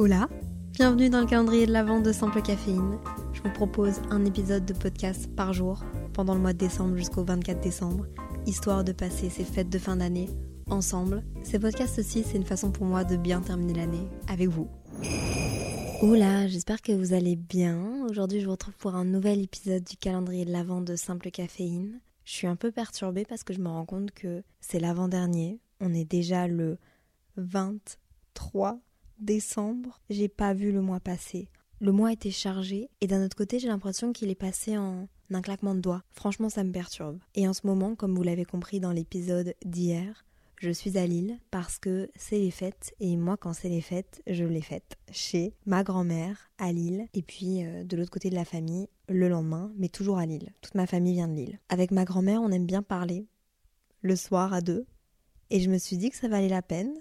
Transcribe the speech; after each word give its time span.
Hola, 0.00 0.28
bienvenue 0.74 1.10
dans 1.10 1.18
le 1.18 1.26
calendrier 1.26 1.66
de 1.66 1.72
l'Avent 1.72 2.00
de 2.00 2.12
Simple 2.12 2.40
Caféine. 2.40 3.00
Je 3.32 3.42
vous 3.42 3.50
propose 3.50 4.00
un 4.10 4.24
épisode 4.24 4.64
de 4.64 4.72
podcast 4.72 5.28
par 5.34 5.52
jour 5.52 5.82
pendant 6.12 6.36
le 6.36 6.40
mois 6.40 6.52
de 6.52 6.58
décembre 6.58 6.96
jusqu'au 6.96 7.24
24 7.24 7.60
décembre, 7.60 8.06
histoire 8.46 8.84
de 8.84 8.92
passer 8.92 9.28
ces 9.28 9.42
fêtes 9.42 9.70
de 9.70 9.78
fin 9.80 9.96
d'année 9.96 10.28
ensemble. 10.70 11.24
Ces 11.42 11.58
podcasts 11.58 11.98
aussi, 11.98 12.22
c'est 12.22 12.36
une 12.36 12.44
façon 12.44 12.70
pour 12.70 12.86
moi 12.86 13.02
de 13.02 13.16
bien 13.16 13.40
terminer 13.40 13.74
l'année 13.74 14.08
avec 14.28 14.46
vous. 14.46 14.68
Hola, 16.00 16.46
j'espère 16.46 16.80
que 16.80 16.92
vous 16.92 17.12
allez 17.12 17.34
bien. 17.34 18.06
Aujourd'hui, 18.08 18.38
je 18.38 18.44
vous 18.44 18.52
retrouve 18.52 18.76
pour 18.76 18.94
un 18.94 19.04
nouvel 19.04 19.42
épisode 19.42 19.82
du 19.82 19.96
calendrier 19.96 20.44
de 20.44 20.52
l'Avent 20.52 20.80
de 20.80 20.94
Simple 20.94 21.32
Caféine. 21.32 21.98
Je 22.24 22.34
suis 22.34 22.46
un 22.46 22.54
peu 22.54 22.70
perturbée 22.70 23.24
parce 23.28 23.42
que 23.42 23.52
je 23.52 23.60
me 23.60 23.68
rends 23.68 23.84
compte 23.84 24.12
que 24.12 24.44
c'est 24.60 24.78
l'avant-dernier. 24.78 25.58
On 25.80 25.92
est 25.92 26.04
déjà 26.04 26.46
le 26.46 26.78
23 27.36 28.78
décembre. 29.18 30.00
J'ai 30.10 30.28
pas 30.28 30.54
vu 30.54 30.72
le 30.72 30.80
mois 30.80 31.00
passer. 31.00 31.48
Le 31.80 31.92
mois 31.92 32.12
était 32.12 32.30
chargé 32.30 32.88
et 33.00 33.06
d'un 33.06 33.24
autre 33.24 33.36
côté, 33.36 33.58
j'ai 33.58 33.68
l'impression 33.68 34.12
qu'il 34.12 34.30
est 34.30 34.34
passé 34.34 34.76
en 34.76 35.08
un 35.30 35.42
claquement 35.42 35.74
de 35.74 35.80
doigts. 35.80 36.02
Franchement, 36.10 36.48
ça 36.48 36.64
me 36.64 36.72
perturbe. 36.72 37.18
Et 37.34 37.46
en 37.46 37.52
ce 37.52 37.66
moment, 37.66 37.94
comme 37.94 38.16
vous 38.16 38.22
l'avez 38.22 38.44
compris 38.44 38.80
dans 38.80 38.92
l'épisode 38.92 39.54
d'hier, 39.64 40.24
je 40.60 40.70
suis 40.70 40.98
à 40.98 41.06
Lille 41.06 41.38
parce 41.52 41.78
que 41.78 42.10
c'est 42.16 42.38
les 42.38 42.50
fêtes 42.50 42.92
et 42.98 43.16
moi 43.16 43.36
quand 43.36 43.52
c'est 43.52 43.68
les 43.68 43.80
fêtes, 43.80 44.22
je 44.26 44.44
les 44.44 44.60
fête 44.60 44.96
chez 45.12 45.54
ma 45.66 45.84
grand-mère 45.84 46.50
à 46.58 46.72
Lille 46.72 47.06
et 47.14 47.22
puis 47.22 47.64
euh, 47.64 47.84
de 47.84 47.96
l'autre 47.96 48.10
côté 48.10 48.28
de 48.28 48.34
la 48.34 48.44
famille 48.44 48.88
le 49.08 49.28
lendemain, 49.28 49.72
mais 49.76 49.88
toujours 49.88 50.18
à 50.18 50.26
Lille. 50.26 50.52
Toute 50.60 50.74
ma 50.74 50.88
famille 50.88 51.14
vient 51.14 51.28
de 51.28 51.34
Lille. 51.34 51.60
Avec 51.68 51.92
ma 51.92 52.04
grand-mère, 52.04 52.42
on 52.42 52.50
aime 52.50 52.66
bien 52.66 52.82
parler 52.82 53.28
le 54.02 54.16
soir 54.16 54.52
à 54.52 54.60
deux 54.60 54.84
et 55.50 55.60
je 55.60 55.70
me 55.70 55.78
suis 55.78 55.96
dit 55.96 56.10
que 56.10 56.16
ça 56.16 56.28
valait 56.28 56.48
la 56.48 56.62
peine 56.62 56.92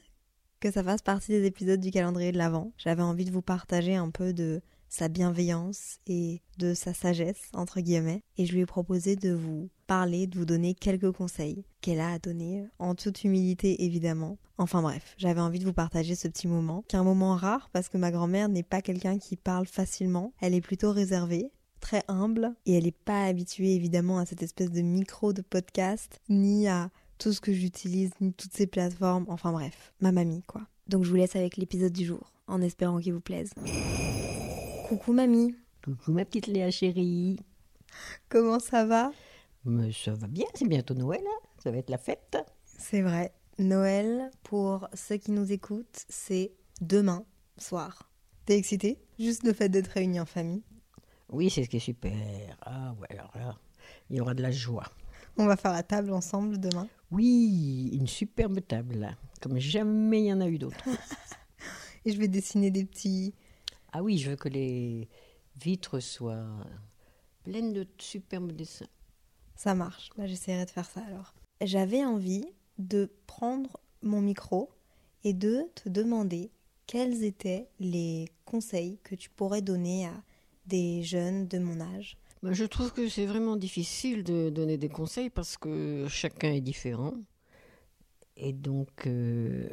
que 0.60 0.72
ça 0.72 0.84
fasse 0.84 1.02
partie 1.02 1.32
des 1.32 1.46
épisodes 1.46 1.80
du 1.80 1.92
calendrier 1.92 2.32
de 2.32 2.38
l'Avent. 2.38 2.72
J'avais 2.78 3.04
envie 3.04 3.26
de 3.26 3.32
vous 3.32 3.42
partager 3.42 3.96
un 3.96 4.10
peu 4.10 4.34
de 4.34 4.62
sa 4.90 5.10
bienveillance 5.10 5.98
et 6.08 6.42
de 6.58 6.74
sa 6.74 6.94
sagesse, 6.94 7.50
entre 7.54 7.82
guillemets, 7.82 8.24
et 8.38 8.46
je 8.46 8.54
lui 8.54 8.62
ai 8.62 8.66
proposé 8.66 9.16
de 9.16 9.34
vous 9.34 9.70
parler, 9.86 10.28
de 10.28 10.38
vous 10.38 10.46
donner 10.46 10.74
quelques 10.74 11.12
conseils 11.12 11.66
qu'elle 11.82 12.00
a 12.00 12.12
à 12.12 12.20
donner, 12.20 12.66
en 12.80 12.96
toute 12.96 13.24
humilité 13.24 13.84
évidemment. 13.84 14.38
Enfin 14.58 14.82
bref, 14.82 15.14
j'avais 15.18 15.42
envie 15.42 15.60
de 15.60 15.66
vous 15.66 15.74
partager 15.74 16.16
ce 16.16 16.28
petit 16.28 16.48
moment, 16.48 16.84
qui 16.88 16.96
est 16.96 17.00
un 17.00 17.04
moment 17.04 17.36
rare 17.36 17.70
parce 17.72 17.90
que 17.90 17.98
ma 17.98 18.12
grand-mère 18.12 18.50
n'est 18.50 18.64
pas 18.64 18.82
quelqu'un 18.82 19.18
qui 19.18 19.36
parle 19.36 19.68
facilement, 19.68 20.34
elle 20.42 20.54
est 20.54 20.62
plutôt 20.62 20.92
réservée, 20.92 21.52
très 21.80 22.04
humble, 22.08 22.56
et 22.66 22.74
elle 22.74 22.86
n'est 22.86 22.92
pas 22.92 23.26
habituée 23.26 23.76
évidemment 23.76 24.20
à 24.20 24.26
cette 24.26 24.44
espèce 24.44 24.72
de 24.72 24.82
micro 24.82 25.34
de 25.34 25.42
podcast, 25.42 26.20
ni 26.30 26.68
à 26.68 26.90
tout 27.18 27.34
ce 27.34 27.42
que 27.42 27.54
j'utilise, 27.54 28.12
toutes 28.38 28.54
ces 28.54 28.68
plateformes, 28.68 29.26
enfin 29.28 29.52
bref, 29.52 29.94
ma 30.02 30.12
mamie 30.12 30.44
quoi. 30.44 30.62
Donc 30.88 31.04
je 31.04 31.10
vous 31.10 31.16
laisse 31.16 31.36
avec 31.36 31.58
l'épisode 31.58 31.92
du 31.94 32.06
jour, 32.06 32.32
en 32.48 32.62
espérant 32.62 33.00
qu'il 33.00 33.14
vous 33.14 33.22
plaise. 33.22 33.52
Coucou 34.88 35.14
mamie, 35.14 35.56
Coucou 35.84 36.12
ma 36.12 36.26
petite 36.26 36.48
Léa 36.48 36.72
chérie. 36.72 37.40
comment 38.30 38.60
ça 38.60 38.86
va? 38.86 39.12
Mais 39.66 39.92
ça 39.92 40.14
va 40.14 40.28
bien, 40.28 40.46
c'est 40.54 40.68
bientôt 40.68 40.94
Noël, 40.94 41.22
hein 41.26 41.48
ça 41.64 41.72
va 41.72 41.78
être 41.78 41.90
la 41.90 41.98
fête. 41.98 42.38
C'est 42.66 43.02
vrai, 43.02 43.34
Noël, 43.60 44.30
pour 44.44 44.88
ceux 44.94 45.18
qui 45.18 45.32
nous 45.32 45.52
écoutent, 45.52 46.06
c'est 46.08 46.52
demain 46.80 47.26
soir. 47.58 48.10
T'es 48.46 48.58
excitée? 48.58 49.00
Juste 49.20 49.44
le 49.44 49.52
fait 49.52 49.68
d'être 49.68 49.88
réunis 49.88 50.20
en 50.22 50.26
famille. 50.26 50.64
Oui, 51.30 51.50
c'est 51.50 51.64
ce 51.64 51.70
qui 51.70 51.78
est 51.78 51.82
super. 51.82 52.14
Ah 52.62 52.94
ouais, 53.02 53.08
alors 53.10 53.32
là, 53.36 53.58
il 54.10 54.16
y 54.16 54.22
aura 54.22 54.34
de 54.34 54.42
la 54.42 54.52
joie. 54.52 54.86
On 55.38 55.46
va 55.48 55.58
faire 55.58 55.74
la 55.74 55.84
table 55.84 56.12
ensemble 56.14 56.60
demain. 56.60 56.88
Oui, 57.12 57.90
une 57.94 58.08
superbe 58.08 58.60
table 58.66 59.16
comme 59.42 59.60
jamais 59.60 60.22
il 60.22 60.26
y 60.28 60.34
en 60.34 60.42
a 60.42 60.48
eu 60.48 60.58
d'autres. 60.58 60.84
Et 62.06 62.12
je 62.12 62.18
vais 62.18 62.28
dessiner 62.28 62.72
des 62.72 62.86
petits... 62.86 63.34
Ah 63.92 64.04
oui, 64.04 64.18
je 64.18 64.30
veux 64.30 64.36
que 64.36 64.50
les 64.50 65.08
vitres 65.62 66.00
soient 66.00 66.46
pleines 67.44 67.74
de 67.74 67.88
superbes 67.98 68.52
dessins. 68.52 68.88
Ça 69.56 69.74
marche, 69.74 70.10
bah, 70.18 70.28
j'essaierai 70.28 70.66
de 70.66 70.70
faire 70.70 70.90
ça 70.90 71.02
alors. 71.02 71.34
J'avais 71.62 72.06
envie 72.06 72.46
de 72.78 73.10
prendre 73.26 73.80
mon 74.02 74.22
micro 74.22 74.70
et 75.24 75.34
de 75.34 75.64
te 75.76 75.90
demander 75.90 76.52
quels 76.86 77.24
étaient 77.24 77.68
les 77.80 78.30
conseils 78.46 79.00
que 79.04 79.16
tu 79.16 79.30
pourrais 79.30 79.62
donner 79.62 80.06
à 80.06 80.14
des 80.68 81.04
jeunes 81.04 81.48
de 81.48 81.60
mon 81.60 81.82
âge. 81.82 82.18
Ben, 82.44 82.54
je 82.54 82.66
trouve 82.66 82.94
que 82.94 83.10
c'est 83.10 83.26
vraiment 83.26 83.56
difficile 83.56 84.24
de 84.24 84.50
donner 84.50 84.78
des 84.78 84.90
conseils 84.90 85.30
parce 85.30 85.58
que 85.58 86.06
chacun 86.08 86.52
est 86.52 86.62
différent. 86.62 87.14
Et 88.36 88.54
donc, 88.54 89.08
euh, 89.08 89.68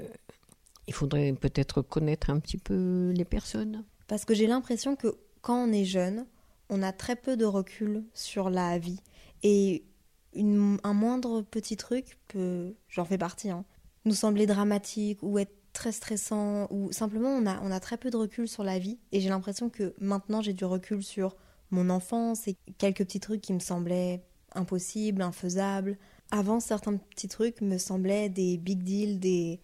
il 0.87 0.95
faudrait 0.95 1.33
peut-être 1.35 1.83
connaître 1.83 2.31
un 2.31 2.41
petit 2.41 2.57
peu 2.57 3.13
les 3.15 3.25
personnes. 3.25 3.85
Parce 4.07 4.25
que 4.25 4.35
j'ai 4.35 4.47
l'impression 4.47 4.97
que 4.97 5.15
quand 5.43 5.69
on 5.69 5.73
est 5.73 5.85
jeune, 5.85 6.27
on 6.71 6.83
a 6.83 6.93
très 6.93 7.17
peu 7.17 7.37
de 7.37 7.45
recul 7.45 8.05
sur 8.15 8.49
la 8.49 8.79
vie. 8.79 9.01
Et 9.43 9.85
un 10.37 10.93
moindre 10.95 11.43
petit 11.43 11.77
truc 11.77 12.19
peut, 12.29 12.75
j'en 12.89 13.05
fais 13.05 13.19
partie, 13.19 13.51
hein, 13.51 13.65
nous 14.05 14.15
sembler 14.15 14.47
dramatique 14.47 15.19
ou 15.23 15.39
être 15.39 15.55
très 15.73 15.93
stressant 15.93 16.67
ou 16.71 16.93
simplement 16.93 17.29
on 17.29 17.47
a, 17.47 17.61
on 17.61 17.71
a 17.71 17.81
très 17.81 17.97
peu 17.97 18.11
de 18.11 18.17
recul 18.17 18.49
sur 18.49 18.65
la 18.65 18.79
vie. 18.79 18.99
Et 19.13 19.21
j'ai 19.21 19.29
l'impression 19.29 19.69
que 19.69 19.95
maintenant 19.99 20.41
j'ai 20.41 20.53
du 20.53 20.65
recul 20.65 21.03
sur 21.03 21.37
mon 21.75 21.91
enfance 21.91 22.49
et 22.49 22.57
quelques 22.79 23.05
petits 23.05 23.21
trucs 23.21 23.41
qui 23.41 23.53
me 23.53 23.59
semblaient 23.59 24.23
impossibles, 24.55 25.21
infaisables. 25.21 25.99
Avant, 26.31 26.61
certains 26.61 26.97
petits 26.97 27.29
trucs 27.29 27.61
me 27.61 27.77
semblaient 27.79 28.29
des 28.29 28.57
big 28.57 28.83
deals, 28.83 29.19
des, 29.19 29.61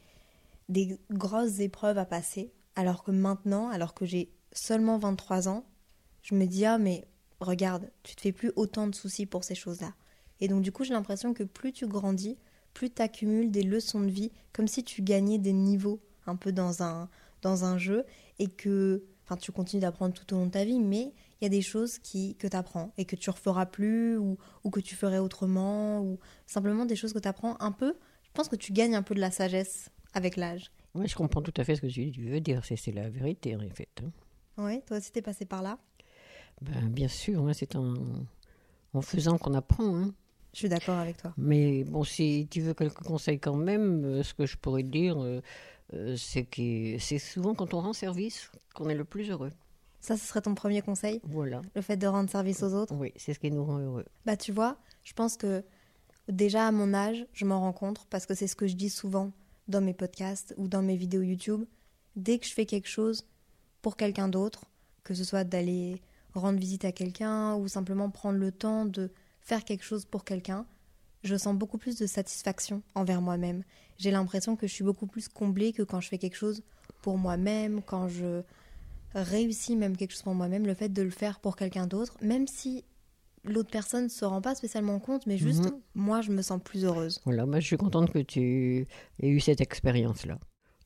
des 0.69 0.99
grosses 1.11 1.61
épreuves 1.61 1.99
à 1.99 2.05
passer. 2.05 2.53
Alors 2.77 3.03
que 3.03 3.11
maintenant, 3.11 3.71
alors 3.71 3.95
que 3.95 4.05
j'ai 4.05 4.31
seulement 4.53 4.99
23 4.99 5.49
ans, 5.49 5.65
je 6.23 6.35
me 6.35 6.47
dis, 6.47 6.65
ah 6.65 6.79
mais 6.79 7.05
regarde, 7.41 7.91
tu 8.03 8.15
te 8.17 8.21
fais 8.21 8.33
plus 8.33 8.53
autant 8.57 8.87
de 8.87 8.95
soucis 8.95 9.27
pour 9.27 9.45
ces 9.45 9.55
choses-là. 9.55 9.95
Et 10.41 10.49
donc 10.49 10.63
du 10.63 10.73
coup, 10.73 10.85
j'ai 10.85 10.93
l'impression 10.93 11.33
que 11.33 11.45
plus 11.45 11.73
tu 11.73 11.87
grandis, 11.87 12.37
plus 12.75 12.91
tu 12.91 13.03
accumules 13.03 13.51
des 13.51 13.63
leçons 13.63 14.01
de 14.01 14.11
vie, 14.11 14.33
comme 14.53 14.69
si 14.69 14.85
tu 14.85 15.03
gagnais 15.03 15.39
des 15.39 15.53
niveaux 15.53 16.01
un 16.27 16.37
peu 16.37 16.53
dans 16.53 16.83
un, 16.83 17.09
dans 17.43 17.65
un 17.65 17.79
jeu, 17.79 18.05
et 18.39 18.49
que 18.49 19.03
enfin, 19.25 19.37
tu 19.37 19.53
continues 19.53 19.81
d'apprendre 19.83 20.15
tout 20.15 20.35
au 20.35 20.39
long 20.39 20.47
de 20.47 20.51
ta 20.51 20.65
vie, 20.65 20.81
mais 20.81 21.13
il 21.41 21.45
y 21.45 21.47
a 21.47 21.51
des 21.51 21.63
choses 21.63 21.99
qui, 21.99 22.35
que 22.37 22.47
tu 22.47 22.57
apprends 22.57 22.93
et 22.99 23.05
que 23.05 23.17
tu 23.17 23.31
referas 23.31 23.67
plus, 23.67 24.17
ou, 24.19 24.37
ou 24.65 24.71
que 24.71 24.81
tu 24.81 24.95
ferais 24.95 25.19
autrement, 25.19 26.01
ou 26.03 26.19
simplement 26.47 26.85
des 26.85 26.97
choses 26.97 27.13
que 27.13 27.19
tu 27.19 27.29
apprends 27.29 27.57
un 27.61 27.73
peu. 27.73 27.95
Je 28.25 28.31
pense 28.35 28.49
que 28.49 28.57
tu 28.57 28.73
gagnes 28.73 28.95
un 28.95 29.03
peu 29.03 29.15
de 29.15 29.21
la 29.21 29.31
sagesse 29.31 29.89
avec 30.13 30.37
l'âge. 30.37 30.71
Oui, 30.95 31.07
je 31.09 31.15
comprends 31.15 31.43
tout 31.43 31.55
à 31.57 31.65
fait 31.65 31.77
ce 31.77 31.81
que 31.81 31.87
tu 31.87 32.11
veux 32.29 32.41
dire, 32.41 32.65
c'est 32.65 32.93
la 32.93 33.09
vérité 33.09 33.57
en 33.57 33.61
fait. 33.71 33.89
hein. 34.03 34.11
Ouais, 34.63 34.83
toi 34.87 34.99
aussi 34.99 35.13
t'es 35.13 35.23
passé 35.23 35.45
par 35.45 35.63
là? 35.63 35.79
Ben, 36.61 36.89
bien 36.89 37.09
sûr, 37.09 37.47
hein, 37.47 37.53
c'est 37.55 37.75
en, 37.77 37.95
en 38.93 39.01
faisant 39.01 39.39
qu'on 39.39 39.55
apprend. 39.55 39.97
hein. 39.97 40.15
Je 40.53 40.59
suis 40.59 40.69
d'accord 40.69 40.99
avec 40.99 41.17
toi. 41.17 41.33
Mais 41.37 41.85
bon, 41.85 42.03
si 42.03 42.49
tu 42.51 42.61
veux 42.61 42.75
quelques 42.75 43.03
conseils 43.05 43.39
quand 43.39 43.55
même, 43.57 44.05
euh, 44.05 44.23
ce 44.25 44.35
que 44.35 44.47
je 44.47 44.57
pourrais 44.57 44.83
te 44.83 44.89
dire, 44.89 45.23
euh, 45.23 45.41
euh, 45.95 46.17
c'est 46.17 46.43
que 46.45 46.99
c'est 46.99 47.21
souvent 47.21 47.55
quand 47.55 47.73
on 47.73 47.81
rend 47.81 47.93
service 47.93 48.51
qu'on 48.75 48.89
est 48.89 48.97
le 48.97 49.05
plus 49.05 49.31
heureux. 49.31 49.53
Ça, 50.01 50.17
ce 50.17 50.27
serait 50.27 50.41
ton 50.41 50.55
premier 50.55 50.81
conseil, 50.83 51.21
Voilà. 51.25 51.61
le 51.75 51.83
fait 51.83 51.97
de 51.97 52.07
rendre 52.07 52.31
service 52.31 52.63
aux 52.63 52.73
autres? 52.75 52.95
Oui, 52.97 53.13
c'est 53.17 53.35
ce 53.35 53.39
qui 53.39 53.51
nous 53.51 53.65
rend 53.65 53.79
heureux. 53.79 54.07
Bah 54.25 54.37
tu 54.37 54.51
vois, 54.53 54.79
je 55.05 55.13
pense 55.13 55.37
que 55.37 55.63
déjà 56.29 56.67
à 56.67 56.73
mon 56.73 56.95
âge, 56.95 57.27
je 57.33 57.45
m'en 57.45 57.61
rends 57.61 57.73
compte 57.73 58.07
parce 58.11 58.25
que 58.27 58.35
c'est 58.35 58.47
ce 58.47 58.57
que 58.57 58.67
je 58.67 58.75
dis 58.77 58.91
souvent 58.91 59.33
dans 59.69 59.81
mes 59.81 59.95
podcasts 59.95 60.55
ou 60.57 60.69
dans 60.69 60.83
mes 60.83 60.97
vidéos 60.97 61.23
YouTube. 61.23 61.65
Dès 62.17 62.39
que 62.39 62.47
je 62.47 62.53
fais 62.55 62.67
quelque 62.67 62.89
chose 62.89 63.27
pour 63.83 63.97
quelqu'un 63.97 64.29
d'autre, 64.29 64.65
que 65.05 65.15
ce 65.15 65.23
soit 65.25 65.45
d'aller 65.45 66.01
rendre 66.35 66.59
visite 66.59 66.85
à 66.85 66.93
quelqu'un 66.93 67.55
ou 67.57 67.69
simplement 67.69 68.11
prendre 68.11 68.39
le 68.39 68.53
temps 68.53 68.85
de 68.87 69.11
faire 69.41 69.65
quelque 69.65 69.85
chose 69.85 70.05
pour 70.07 70.25
quelqu'un, 70.25 70.65
je 71.25 71.37
sens 71.37 71.55
beaucoup 71.57 71.77
plus 71.79 71.97
de 71.99 72.07
satisfaction 72.07 72.83
envers 72.95 73.21
moi-même. 73.21 73.65
J'ai 73.99 74.11
l'impression 74.11 74.57
que 74.57 74.67
je 74.67 74.73
suis 74.73 74.85
beaucoup 74.85 75.07
plus 75.07 75.29
comblée 75.29 75.73
que 75.73 75.83
quand 75.83 76.01
je 76.01 76.09
fais 76.09 76.19
quelque 76.19 76.37
chose 76.37 76.63
pour 77.03 77.19
moi-même, 77.19 77.83
quand 77.83 78.09
je 78.09 78.43
réussis 79.15 79.77
même 79.77 79.97
quelque 79.97 80.13
chose 80.13 80.23
pour 80.23 80.35
moi-même, 80.35 80.67
le 80.67 80.75
fait 80.75 80.89
de 80.89 81.03
le 81.03 81.11
faire 81.11 81.41
pour 81.41 81.57
quelqu'un 81.57 81.87
d'autre, 81.87 82.17
même 82.23 82.47
si 82.47 82.85
l'autre 83.45 83.71
personne 83.71 84.09
se 84.09 84.25
rend 84.25 84.41
pas 84.43 84.55
spécialement 84.55 84.99
compte, 84.99 85.27
mais 85.27 85.39
juste 85.39 85.65
Mhm. 85.65 85.81
moi 85.95 86.21
je 86.21 86.31
me 86.31 86.43
sens 86.43 86.61
plus 86.63 86.85
heureuse. 86.85 87.21
Voilà, 87.25 87.47
moi 87.47 87.61
je 87.61 87.67
suis 87.67 87.77
contente 87.77 88.13
que 88.13 88.19
tu 88.19 88.87
aies 89.21 89.29
eu 89.29 89.41
cette 89.41 89.61
expérience-là. 89.61 90.39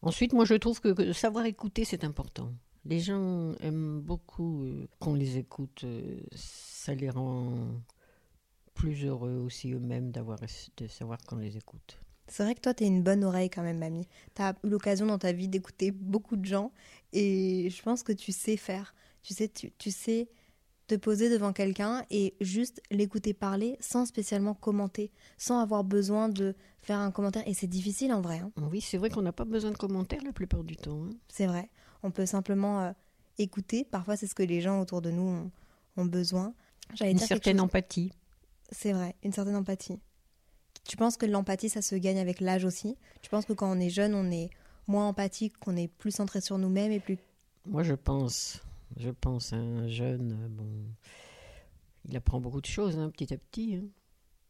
Ensuite, 0.02 0.32
moi 0.34 0.44
je 0.44 0.54
trouve 0.54 0.80
que, 0.80 0.92
que 0.92 1.12
savoir 1.12 1.46
écouter, 1.46 1.84
c'est 1.84 2.04
important. 2.04 2.52
Les 2.84 3.00
gens 3.00 3.54
aiment 3.60 4.00
beaucoup 4.02 4.64
euh, 4.66 4.86
qu'on 5.00 5.14
les 5.14 5.38
écoute. 5.38 5.82
euh, 5.84 6.20
ça 6.34 6.94
les 6.94 7.08
rend 7.10 7.54
plus 8.74 9.04
heureux 9.06 9.36
aussi 9.44 9.72
eux-mêmes 9.72 10.10
d'avoir 10.10 10.38
de 10.76 10.86
savoir 10.86 11.18
qu'on 11.26 11.36
les 11.36 11.56
écoute. 11.56 11.98
C'est 12.26 12.42
vrai 12.42 12.54
que 12.54 12.60
toi, 12.60 12.74
tu 12.74 12.84
es 12.84 12.86
une 12.86 13.02
bonne 13.02 13.22
oreille 13.24 13.50
quand 13.50 13.62
même, 13.62 13.78
mamie. 13.78 14.06
Tu 14.34 14.42
as 14.42 14.54
eu 14.64 14.68
l'occasion 14.68 15.06
dans 15.06 15.18
ta 15.18 15.32
vie 15.32 15.48
d'écouter 15.48 15.90
beaucoup 15.90 16.36
de 16.36 16.44
gens 16.44 16.72
et 17.12 17.68
je 17.70 17.82
pense 17.82 18.02
que 18.02 18.12
tu 18.12 18.32
sais 18.32 18.56
faire. 18.56 18.94
Tu 19.22 19.34
sais, 19.34 19.48
tu, 19.48 19.70
tu 19.78 19.90
sais 19.90 20.28
te 20.86 20.94
poser 20.96 21.30
devant 21.30 21.52
quelqu'un 21.52 22.04
et 22.10 22.34
juste 22.40 22.82
l'écouter 22.90 23.32
parler 23.32 23.76
sans 23.80 24.04
spécialement 24.06 24.52
commenter, 24.54 25.10
sans 25.38 25.58
avoir 25.60 25.82
besoin 25.84 26.28
de 26.28 26.54
faire 26.82 26.98
un 26.98 27.10
commentaire. 27.10 27.42
Et 27.46 27.54
c'est 27.54 27.66
difficile 27.66 28.12
en 28.12 28.20
vrai. 28.20 28.38
hein. 28.40 28.50
Oui, 28.70 28.80
c'est 28.80 28.98
vrai 28.98 29.08
qu'on 29.10 29.22
n'a 29.22 29.32
pas 29.32 29.44
besoin 29.46 29.70
de 29.70 29.76
commentaires 29.78 30.22
la 30.24 30.32
plupart 30.32 30.62
du 30.64 30.76
temps. 30.76 31.04
hein. 31.04 31.10
C'est 31.28 31.46
vrai. 31.46 31.70
On 32.02 32.10
peut 32.10 32.26
simplement 32.26 32.82
euh, 32.82 32.92
écouter. 33.38 33.84
Parfois, 33.84 34.16
c'est 34.16 34.26
ce 34.26 34.34
que 34.34 34.42
les 34.42 34.60
gens 34.60 34.80
autour 34.80 35.00
de 35.00 35.10
nous 35.10 35.22
ont, 35.22 35.50
ont 35.96 36.04
besoin. 36.04 36.52
Une 37.00 37.18
certaine 37.18 37.56
chose- 37.56 37.64
empathie. 37.64 38.12
C'est 38.70 38.92
vrai, 38.92 39.14
une 39.22 39.32
certaine 39.32 39.56
empathie. 39.56 39.98
Tu 40.86 40.96
penses 40.96 41.16
que 41.16 41.26
l'empathie, 41.26 41.68
ça 41.68 41.82
se 41.82 41.94
gagne 41.94 42.18
avec 42.18 42.40
l'âge 42.40 42.64
aussi? 42.64 42.96
Tu 43.22 43.30
penses 43.30 43.44
que 43.46 43.52
quand 43.52 43.70
on 43.70 43.80
est 43.80 43.90
jeune, 43.90 44.14
on 44.14 44.30
est 44.30 44.50
moins 44.86 45.08
empathique, 45.08 45.56
qu'on 45.58 45.76
est 45.76 45.88
plus 45.88 46.10
centré 46.10 46.40
sur 46.40 46.58
nous-mêmes 46.58 46.92
et 46.92 47.00
plus... 47.00 47.18
Moi, 47.66 47.82
je 47.82 47.94
pense, 47.94 48.62
je 48.98 49.10
pense 49.10 49.52
à 49.52 49.56
un 49.56 49.88
jeune, 49.88 50.32
euh, 50.32 50.48
bon, 50.48 50.66
il 52.06 52.16
apprend 52.16 52.38
beaucoup 52.40 52.60
de 52.60 52.66
choses 52.66 52.98
hein, 52.98 53.10
petit 53.10 53.32
à 53.32 53.38
petit. 53.38 53.76
hein. 53.76 53.86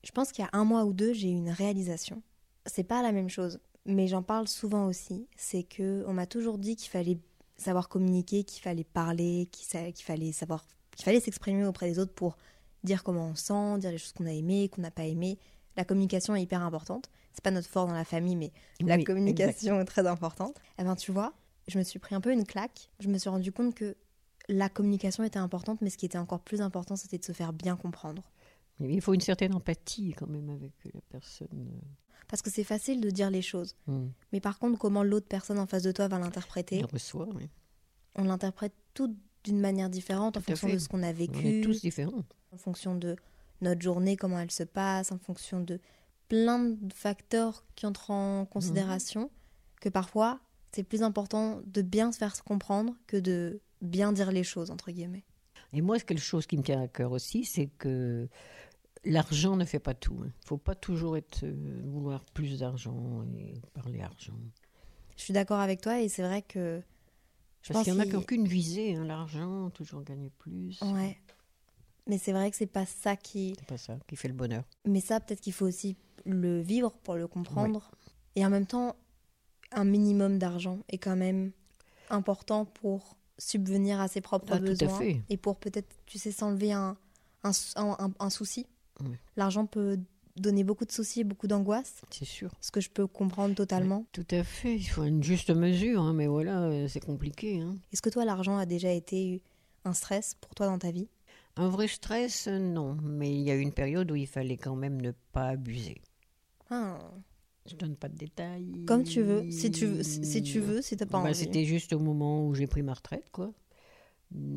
Je 0.02 0.10
pense 0.10 0.32
qu'il 0.32 0.44
y 0.44 0.48
a 0.48 0.50
un 0.52 0.64
mois 0.64 0.84
ou 0.84 0.92
deux, 0.92 1.12
j'ai 1.12 1.28
eu 1.28 1.34
une 1.34 1.50
réalisation. 1.50 2.22
C'est 2.66 2.84
pas 2.84 3.00
la 3.02 3.12
même 3.12 3.28
chose, 3.28 3.60
mais 3.86 4.08
j'en 4.08 4.22
parle 4.22 4.48
souvent 4.48 4.86
aussi. 4.86 5.28
C'est 5.36 5.62
que 5.62 6.04
on 6.08 6.12
m'a 6.12 6.26
toujours 6.26 6.58
dit 6.58 6.76
qu'il 6.76 6.90
fallait 6.90 7.19
savoir 7.56 7.88
communiquer, 7.88 8.42
qu'il 8.44 8.60
fallait 8.60 8.84
parler, 8.84 9.48
qu'il 9.52 9.66
fallait 10.04 10.32
savoir, 10.32 10.66
qu'il 10.96 11.04
fallait 11.04 11.20
s'exprimer 11.20 11.64
auprès 11.64 11.88
des 11.88 11.98
autres 12.00 12.12
pour 12.12 12.36
dire 12.82 13.04
comment 13.04 13.28
on 13.28 13.34
sent, 13.34 13.78
dire 13.78 13.92
les 13.92 13.98
choses 13.98 14.12
qu'on 14.12 14.26
a 14.26 14.32
aimées, 14.32 14.69
qu'on 14.69 14.82
n'a 14.82 14.90
pas 14.90 15.04
aimées. 15.04 15.38
La 15.76 15.84
communication 15.84 16.34
est 16.36 16.42
hyper 16.42 16.62
importante. 16.62 17.10
C'est 17.32 17.42
pas 17.42 17.50
notre 17.50 17.68
fort 17.68 17.86
dans 17.86 17.94
la 17.94 18.04
famille, 18.04 18.36
mais 18.36 18.52
la 18.80 19.02
communication 19.02 19.80
est 19.80 19.84
très 19.84 20.06
importante. 20.06 20.56
Eh 20.78 20.84
ben, 20.84 20.94
tu 20.94 21.10
vois, 21.12 21.32
je 21.68 21.78
me 21.78 21.82
suis 21.84 21.98
pris 21.98 22.14
un 22.14 22.20
peu 22.20 22.32
une 22.32 22.44
claque. 22.44 22.90
Je 23.00 23.08
me 23.08 23.18
suis 23.18 23.28
rendu 23.28 23.50
compte 23.52 23.74
que 23.74 23.96
la 24.48 24.68
communication 24.68 25.24
était 25.24 25.38
importante, 25.38 25.80
mais 25.80 25.90
ce 25.90 25.96
qui 25.98 26.06
était 26.06 26.18
encore 26.18 26.40
plus 26.40 26.60
important, 26.60 26.94
c'était 26.96 27.18
de 27.18 27.24
se 27.24 27.32
faire 27.32 27.52
bien 27.52 27.76
comprendre. 27.76 28.22
Il 28.80 29.00
faut 29.00 29.14
une 29.14 29.20
certaine 29.20 29.54
empathie 29.54 30.14
quand 30.16 30.26
même 30.28 30.50
avec 30.50 30.72
la 30.92 31.00
personne. 31.08 31.48
Parce 32.28 32.42
que 32.42 32.50
c'est 32.50 32.64
facile 32.64 33.00
de 33.00 33.10
dire 33.10 33.30
les 33.30 33.42
choses. 33.42 33.74
euh, 33.88 33.92
hmm, 33.92 34.10
Mais 34.32 34.40
par 34.40 34.58
contre, 34.58 34.78
comment 34.78 35.02
l'autre 35.02 35.26
personne 35.28 35.58
en 35.58 35.66
face 35.66 35.82
de 35.82 35.92
toi 35.92 36.08
va 36.08 36.18
l'interpréter, 36.18 36.78
Il 36.78 36.84
reçoit. 36.86 37.28
oui. 37.34 37.48
on 38.16 38.24
l'interprète 38.24 38.72
tout 38.94 39.14
d'une 39.44 39.60
manière 39.60 39.90
différente 39.90 40.36
en 40.36 40.40
Tout 40.40 40.46
fonction 40.46 40.68
fait. 40.68 40.74
de 40.74 40.78
ce 40.78 40.88
qu'on 40.88 41.02
a 41.02 41.06
On 41.06 41.10
est 41.10 41.12
vécu, 41.12 41.60
tous 41.62 41.80
différents. 41.82 42.24
en 42.52 42.56
fonction 42.56 42.94
de 42.94 43.16
notre 43.60 43.82
journée, 43.82 44.16
comment 44.16 44.38
elle 44.38 44.50
se 44.50 44.62
passe, 44.62 45.12
en 45.12 45.18
fonction 45.18 45.60
de 45.60 45.80
plein 46.28 46.58
de 46.58 46.92
facteurs 46.92 47.64
qui 47.74 47.86
entrent 47.86 48.10
en 48.10 48.46
considération, 48.46 49.30
que 49.80 49.88
parfois, 49.88 50.40
c'est 50.72 50.82
plus 50.82 51.02
important 51.02 51.60
de 51.66 51.82
bien 51.82 52.12
se 52.12 52.18
faire 52.18 52.42
comprendre 52.44 52.94
que 53.06 53.16
de 53.16 53.60
bien 53.82 54.12
dire 54.12 54.32
les 54.32 54.44
choses, 54.44 54.70
entre 54.70 54.90
guillemets. 54.90 55.24
Et 55.72 55.82
moi, 55.82 55.98
quelque 55.98 56.20
chose 56.20 56.46
qui 56.46 56.56
me 56.56 56.62
tient 56.62 56.80
à 56.80 56.88
cœur 56.88 57.12
aussi, 57.12 57.44
c'est 57.44 57.66
que 57.66 58.28
l'argent 59.04 59.56
ne 59.56 59.64
fait 59.64 59.78
pas 59.78 59.94
tout. 59.94 60.16
Il 60.20 60.26
ne 60.26 60.46
faut 60.46 60.56
pas 60.56 60.74
toujours 60.74 61.16
être, 61.16 61.44
euh, 61.44 61.82
vouloir 61.84 62.24
plus 62.24 62.60
d'argent 62.60 63.24
et 63.36 63.60
parler 63.72 64.00
argent. 64.00 64.38
Je 65.16 65.22
suis 65.22 65.34
d'accord 65.34 65.60
avec 65.60 65.80
toi 65.80 66.00
et 66.00 66.08
c'est 66.08 66.22
vrai 66.22 66.42
que... 66.42 66.82
Je 67.62 67.72
Parce 67.72 67.84
qu'il 67.84 67.94
y 67.94 67.96
en 67.96 68.00
a 68.00 68.04
qui 68.04 68.12
n'ont 68.12 68.22
qu'une 68.22 68.46
visée, 68.46 68.94
hein, 68.94 69.04
l'argent, 69.04 69.70
toujours 69.70 70.02
gagner 70.02 70.30
plus. 70.30 70.80
Ouais. 70.82 71.18
Mais 72.06 72.18
c'est 72.18 72.32
vrai 72.32 72.50
que 72.50 72.56
c'est 72.56 72.66
pas 72.66 72.84
ça 72.86 73.16
qui... 73.16 73.54
C'est 73.58 73.66
pas 73.66 73.78
ça 73.78 73.98
qui 74.06 74.16
fait 74.16 74.28
le 74.28 74.34
bonheur. 74.34 74.64
Mais 74.84 75.00
ça, 75.00 75.20
peut-être 75.20 75.40
qu'il 75.40 75.52
faut 75.54 75.66
aussi 75.66 75.96
le 76.26 76.60
vivre 76.60 76.90
pour 77.02 77.14
le 77.14 77.26
comprendre. 77.26 77.90
Et 78.36 78.44
en 78.44 78.50
même 78.50 78.66
temps, 78.66 78.94
un 79.72 79.84
minimum 79.84 80.38
d'argent 80.38 80.80
est 80.88 80.98
quand 80.98 81.16
même 81.16 81.52
important 82.10 82.64
pour 82.66 83.16
subvenir 83.38 84.00
à 84.00 84.08
ses 84.08 84.20
propres 84.20 84.46
Ah, 84.52 84.58
tout 84.58 84.66
à 84.66 84.70
besoins. 84.70 84.98
fait. 84.98 85.22
Et 85.30 85.36
pour 85.36 85.56
peut-être, 85.58 85.88
tu 86.06 86.18
sais, 86.18 86.30
s'enlever 86.32 86.72
un, 86.72 86.96
un, 87.42 87.50
un- 87.76 87.96
un- 87.98 88.12
un 88.18 88.30
souci. 88.30 88.66
Oui. 89.00 89.16
L'argent 89.36 89.66
peut 89.66 89.98
donner 90.36 90.64
beaucoup 90.64 90.84
de 90.84 90.92
soucis 90.92 91.20
et 91.20 91.24
beaucoup 91.24 91.46
d'angoisse, 91.46 92.02
C'est 92.10 92.24
sûr. 92.24 92.50
ce 92.60 92.70
que 92.70 92.80
je 92.80 92.90
peux 92.90 93.06
comprendre 93.06 93.54
totalement. 93.54 94.04
Tout 94.12 94.26
à 94.30 94.42
fait. 94.44 94.76
Il 94.76 94.84
faut 94.84 95.04
une 95.04 95.22
juste 95.22 95.50
mesure, 95.50 96.00
hein, 96.02 96.12
mais 96.12 96.26
voilà, 96.26 96.62
euh, 96.64 96.88
c'est 96.88 97.00
compliqué. 97.04 97.60
hein. 97.60 97.76
Est-ce 97.92 98.02
que 98.02 98.10
toi, 98.10 98.24
l'argent 98.24 98.56
a 98.58 98.66
déjà 98.66 98.90
été 98.90 99.42
un 99.84 99.92
stress 99.92 100.34
pour 100.40 100.54
toi 100.54 100.66
dans 100.66 100.78
ta 100.78 100.90
vie? 100.90 101.08
Un 101.56 101.68
vrai 101.68 101.86
stress, 101.88 102.48
euh, 102.48 102.58
non. 102.58 102.96
Mais 103.02 103.32
il 103.32 103.42
y 103.42 103.50
a 103.50 103.54
eu 103.54 103.60
une 103.60 103.72
période 103.72 104.10
où 104.10 104.16
il 104.16 104.26
fallait 104.26 104.56
quand 104.56 104.74
même 104.76 105.00
ne 105.00 105.12
pas 105.32 105.48
abuser. 105.48 106.02
Ah, 106.70 106.98
Je 107.66 107.76
donne 107.76 107.96
pas 107.96 108.08
de 108.08 108.16
détails. 108.16 108.84
Comme 108.86 109.04
tu 109.04 109.22
veux, 109.22 109.48
si 109.50 109.70
tu 109.70 109.86
veux, 109.86 110.02
si 110.02 110.42
tu 110.42 110.58
veux, 110.60 110.82
si 110.82 110.96
t'as 110.96 111.06
pas 111.06 111.18
Bah, 111.22 111.28
envie. 111.28 111.34
C'était 111.34 111.64
juste 111.64 111.92
au 111.92 111.98
moment 112.00 112.46
où 112.46 112.54
j'ai 112.54 112.66
pris 112.66 112.82
ma 112.82 112.94
retraite, 112.94 113.30
quoi. 113.30 113.52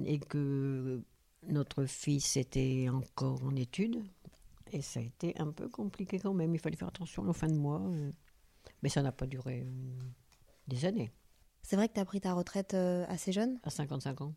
Et 0.06 0.18
que 0.20 1.02
notre 1.48 1.86
fils 1.86 2.36
était 2.36 2.88
encore 2.92 3.44
en 3.44 3.56
études. 3.56 4.04
Et 4.72 4.82
ça 4.82 5.00
a 5.00 5.04
été 5.04 5.34
un 5.40 5.52
peu 5.52 5.70
compliqué 5.70 6.20
quand 6.20 6.34
même. 6.34 6.54
Il 6.56 6.60
fallait 6.60 6.76
faire 6.76 6.88
attention 6.90 7.24
aux 7.24 7.34
fins 7.34 7.48
de 7.48 7.54
mois. 7.54 7.82
euh. 7.82 8.12
Mais 8.84 8.90
ça 8.90 9.02
n'a 9.02 9.12
pas 9.12 9.28
duré 9.28 9.62
euh, 9.66 10.00
des 10.68 10.84
années, 10.86 11.12
C'est 11.62 11.76
vrai 11.78 11.88
que 11.88 11.94
tu 11.94 12.00
as 12.00 12.06
pris 12.06 12.20
ta 12.22 12.34
retraite 12.34 12.74
assez 12.74 13.32
jeune? 13.32 13.60
À 13.64 13.70
55 13.70 14.22
ans. 14.22 14.34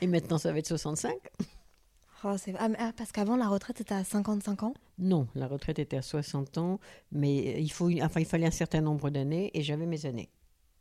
Et 0.00 0.06
maintenant, 0.06 0.38
ça 0.38 0.52
va 0.52 0.58
être 0.58 0.66
65 0.68 1.14
Oh, 2.24 2.36
ah, 2.58 2.68
ah, 2.78 2.92
parce 2.96 3.10
qu'avant, 3.12 3.36
la 3.36 3.48
retraite, 3.48 3.78
c'était 3.78 3.94
à 3.94 4.04
55 4.04 4.62
ans? 4.62 4.74
Non, 4.98 5.26
la 5.34 5.48
retraite 5.48 5.78
était 5.78 5.96
à 5.96 6.02
60 6.02 6.56
ans, 6.58 6.78
mais 7.10 7.60
il, 7.60 7.70
faut, 7.72 7.88
une- 7.88 8.02
enfin, 8.02 8.20
il 8.20 8.26
fallait 8.26 8.46
un 8.46 8.50
certain 8.52 8.80
nombre 8.80 9.10
d'années 9.10 9.50
et 9.54 9.62
j'avais 9.62 9.86
mes 9.86 10.06
années. 10.06 10.30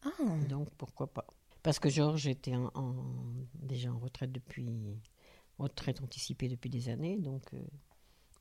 Ah, 0.04 0.10
Donc 0.50 0.70
pourquoi 0.78 1.08
pas? 1.08 1.26
Parce 1.64 1.80
que 1.80 1.90
Georges 1.90 2.28
était 2.28 2.56
en, 2.56 2.72
en- 2.76 2.96
déjà 3.56 3.92
en 3.92 4.00
retraite 4.00 4.32
depuis 4.32 5.00
retraite 5.58 6.02
anticipée 6.02 6.48
depuis 6.48 6.70
des 6.70 6.90
années, 6.90 7.18
donc 7.18 7.54
euh, 7.54 7.60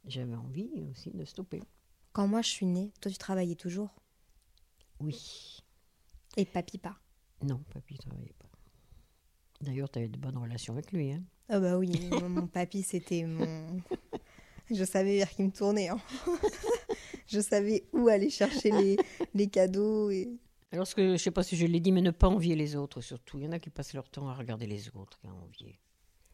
j'avais 0.06 0.34
envie 0.34 0.70
aussi 0.90 1.10
de 1.10 1.24
stopper. 1.24 1.62
quand 2.12 2.26
moi 2.28 2.42
je 2.42 2.48
suis 2.48 2.66
née, 2.66 2.92
toi 3.00 3.10
tu 3.10 3.18
travaillais 3.18 3.56
toujours? 3.56 3.90
Oui, 5.00 5.60
Et 6.36 6.44
papy 6.44 6.78
pas? 6.78 6.96
non, 7.42 7.58
papy 7.72 7.96
travaillait 7.98 8.34
pas. 8.38 8.49
D'ailleurs, 9.60 9.90
tu 9.90 9.98
avais 9.98 10.08
de 10.08 10.18
bonnes 10.18 10.38
relations 10.38 10.72
avec 10.74 10.90
lui, 10.92 11.12
hein 11.12 11.22
Ah 11.48 11.60
bah 11.60 11.76
oui, 11.78 11.90
mon, 12.10 12.28
mon 12.28 12.46
papy 12.46 12.82
c'était 12.82 13.24
mon... 13.24 13.78
Je 14.70 14.84
savais 14.84 15.16
vers 15.18 15.30
qui 15.30 15.42
me 15.42 15.50
tourner. 15.50 15.88
hein. 15.88 15.98
je 17.26 17.40
savais 17.40 17.84
où 17.92 18.06
aller 18.08 18.30
chercher 18.30 18.70
les, 18.70 18.96
les 19.34 19.48
cadeaux. 19.48 20.10
Et... 20.10 20.28
Alors, 20.70 20.86
ce 20.86 20.94
que, 20.94 21.16
je 21.16 21.22
sais 21.22 21.32
pas 21.32 21.42
si 21.42 21.56
je 21.56 21.66
l'ai 21.66 21.80
dit, 21.80 21.90
mais 21.90 22.02
ne 22.02 22.12
pas 22.12 22.28
envier 22.28 22.54
les 22.54 22.76
autres 22.76 23.00
surtout. 23.00 23.38
Il 23.38 23.44
y 23.44 23.48
en 23.48 23.52
a 23.52 23.58
qui 23.58 23.68
passent 23.70 23.94
leur 23.94 24.08
temps 24.08 24.28
à 24.28 24.34
regarder 24.34 24.66
les 24.68 24.88
autres 24.94 25.18
qu'à 25.20 25.28
envier. 25.28 25.80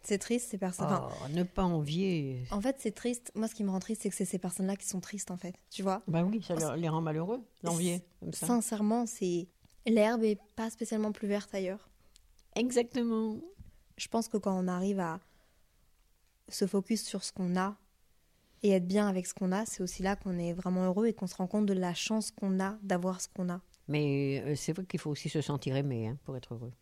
C'est 0.03 0.19
triste 0.19 0.51
ces 0.51 0.59
personnes. 0.59 0.87
Enfin, 0.87 1.09
Oh, 1.25 1.29
ne 1.31 1.43
pas 1.43 1.65
envier. 1.65 2.45
en 2.51 2.61
fait 2.61 2.77
c'est 2.79 2.93
triste. 2.95 3.33
Moi 3.35 3.49
ce 3.49 3.55
qui 3.55 3.65
me 3.65 3.71
rend 3.71 3.81
triste 3.81 4.03
c'est 4.03 4.11
que 4.11 4.15
c'est 4.15 4.25
ces 4.27 4.39
personnes-là 4.39 4.77
qui 4.77 4.87
sont 4.87 5.01
tristes 5.01 5.31
en 5.33 5.37
fait. 5.37 5.55
Tu 5.71 5.83
vois? 5.83 6.03
Bah 6.07 6.23
oui, 6.23 6.43
ça 6.43 6.55
leur- 6.55 6.77
les 6.77 6.89
rend 6.89 7.01
malheureux, 7.01 7.43
l'envier. 7.65 8.03
Sincèrement 8.33 9.07
c'est... 9.07 9.49
L'herbe 9.87 10.23
est 10.25 10.39
pas 10.57 10.69
spécialement 10.71 11.11
plus 11.11 11.27
verte 11.27 11.53
ailleurs. 11.55 11.89
Exactement. 12.57 13.41
je 13.97 14.09
pense 14.09 14.29
que 14.29 14.37
quand 14.37 14.59
on 14.59 14.67
arrive 14.69 15.01
à 15.01 15.21
se 16.49 16.67
focus 16.67 17.05
sur 17.05 17.25
ce 17.25 17.33
qu'on 17.33 17.57
a 17.57 17.77
et 18.63 18.71
être 18.71 18.87
bien 18.87 19.07
avec 19.09 19.27
ce 19.27 19.35
qu'on 19.35 19.53
a, 19.53 19.67
c'est 19.67 19.83
aussi 19.83 20.03
là 20.03 20.17
qu'on 20.17 20.39
est 20.39 20.53
vraiment 20.53 20.85
heureux 20.87 21.07
et 21.07 21.13
qu'on 21.13 21.27
se 21.27 21.35
rend 21.37 21.47
compte 21.47 21.67
de 21.67 21.73
la 21.75 21.95
chance 21.95 22.31
qu'on 22.31 22.59
a 22.61 22.79
d'avoir 22.83 23.21
ce 23.21 23.29
qu'on 23.29 23.49
a. 23.51 23.61
Mais 23.89 24.43
euh, 24.45 24.55
c'est 24.57 24.73
vrai 24.73 24.85
qu'il 24.87 24.99
faut 25.01 25.11
aussi 25.11 25.29
se 25.29 25.41
sentir 25.41 25.77
aimé 25.77 26.09
hein, 26.09 26.19
pour 26.25 26.37
être 26.37 26.55
heureux. 26.55 26.73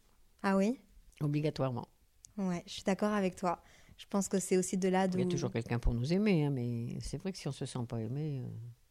Ah 0.42 0.56
oui? 0.56 0.80
Obligatoirement. 1.20 1.86
Ouais, 2.38 2.62
je 2.66 2.72
suis 2.74 2.82
d'accord 2.82 3.12
avec 3.12 3.36
toi. 3.36 3.62
Je 3.96 4.06
pense 4.06 4.28
que 4.28 4.38
c'est 4.40 4.56
aussi 4.56 4.76
de 4.76 4.88
là 4.88 5.06
d'où... 5.08 5.18
Il 5.18 5.24
y 5.24 5.26
a 5.26 5.30
toujours 5.30 5.52
quelqu'un 5.52 5.78
pour 5.78 5.94
nous 5.94 6.12
aimer, 6.12 6.44
hein, 6.46 6.50
mais 6.50 6.98
c'est 7.00 7.18
vrai 7.18 7.32
que 7.32 7.38
si 7.38 7.46
on 7.48 7.52
se 7.52 7.66
sent 7.66 7.84
pas 7.88 8.00
aimé, 8.00 8.42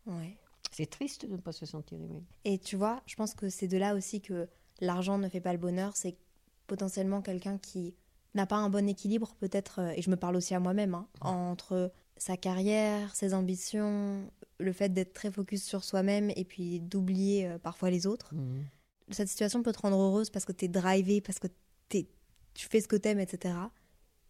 euh, 0.07 0.11
Ouais. 0.17 0.37
c'est 0.71 0.89
triste 0.89 1.25
de 1.25 1.31
ne 1.35 1.41
pas 1.41 1.51
se 1.51 1.65
sentir 1.65 1.99
aimé. 2.01 2.23
Et 2.45 2.57
tu 2.59 2.75
vois, 2.75 3.01
je 3.05 3.15
pense 3.15 3.33
que 3.33 3.49
c'est 3.49 3.67
de 3.67 3.77
là 3.77 3.95
aussi 3.95 4.21
que 4.21 4.47
l'argent 4.79 5.17
ne 5.17 5.27
fait 5.29 5.41
pas 5.41 5.51
le 5.53 5.59
bonheur. 5.59 5.95
C'est 5.95 6.17
potentiellement 6.67 7.21
quelqu'un 7.21 7.57
qui 7.57 7.95
n'a 8.35 8.45
pas 8.45 8.55
un 8.57 8.69
bon 8.69 8.87
équilibre, 8.89 9.35
peut-être, 9.39 9.79
euh, 9.79 9.93
et 9.95 10.01
je 10.01 10.09
me 10.09 10.15
parle 10.15 10.35
aussi 10.35 10.53
à 10.55 10.59
moi-même, 10.59 10.95
hein, 10.95 11.07
entre 11.21 11.91
sa 12.17 12.37
carrière, 12.37 13.15
ses 13.15 13.33
ambitions, 13.33 14.29
le 14.59 14.71
fait 14.71 14.89
d'être 14.89 15.13
très 15.13 15.31
focus 15.31 15.63
sur 15.63 15.83
soi-même 15.83 16.31
et 16.35 16.45
puis 16.45 16.79
d'oublier 16.79 17.47
euh, 17.47 17.57
parfois 17.59 17.89
les 17.89 18.07
autres. 18.07 18.33
Mhm. 18.33 18.63
Cette 19.11 19.27
situation 19.27 19.61
peut 19.61 19.71
te 19.73 19.79
rendre 19.79 19.97
heureuse 19.99 20.29
parce 20.29 20.45
que 20.45 20.51
tu 20.51 20.65
es 20.65 20.67
drivé, 20.67 21.21
parce 21.21 21.39
que 21.39 21.47
t'es- 21.89 22.07
tu 22.53 22.67
fais 22.67 22.81
ce 22.81 22.87
que 22.87 22.95
t'aimes, 22.95 23.19
etc. 23.19 23.55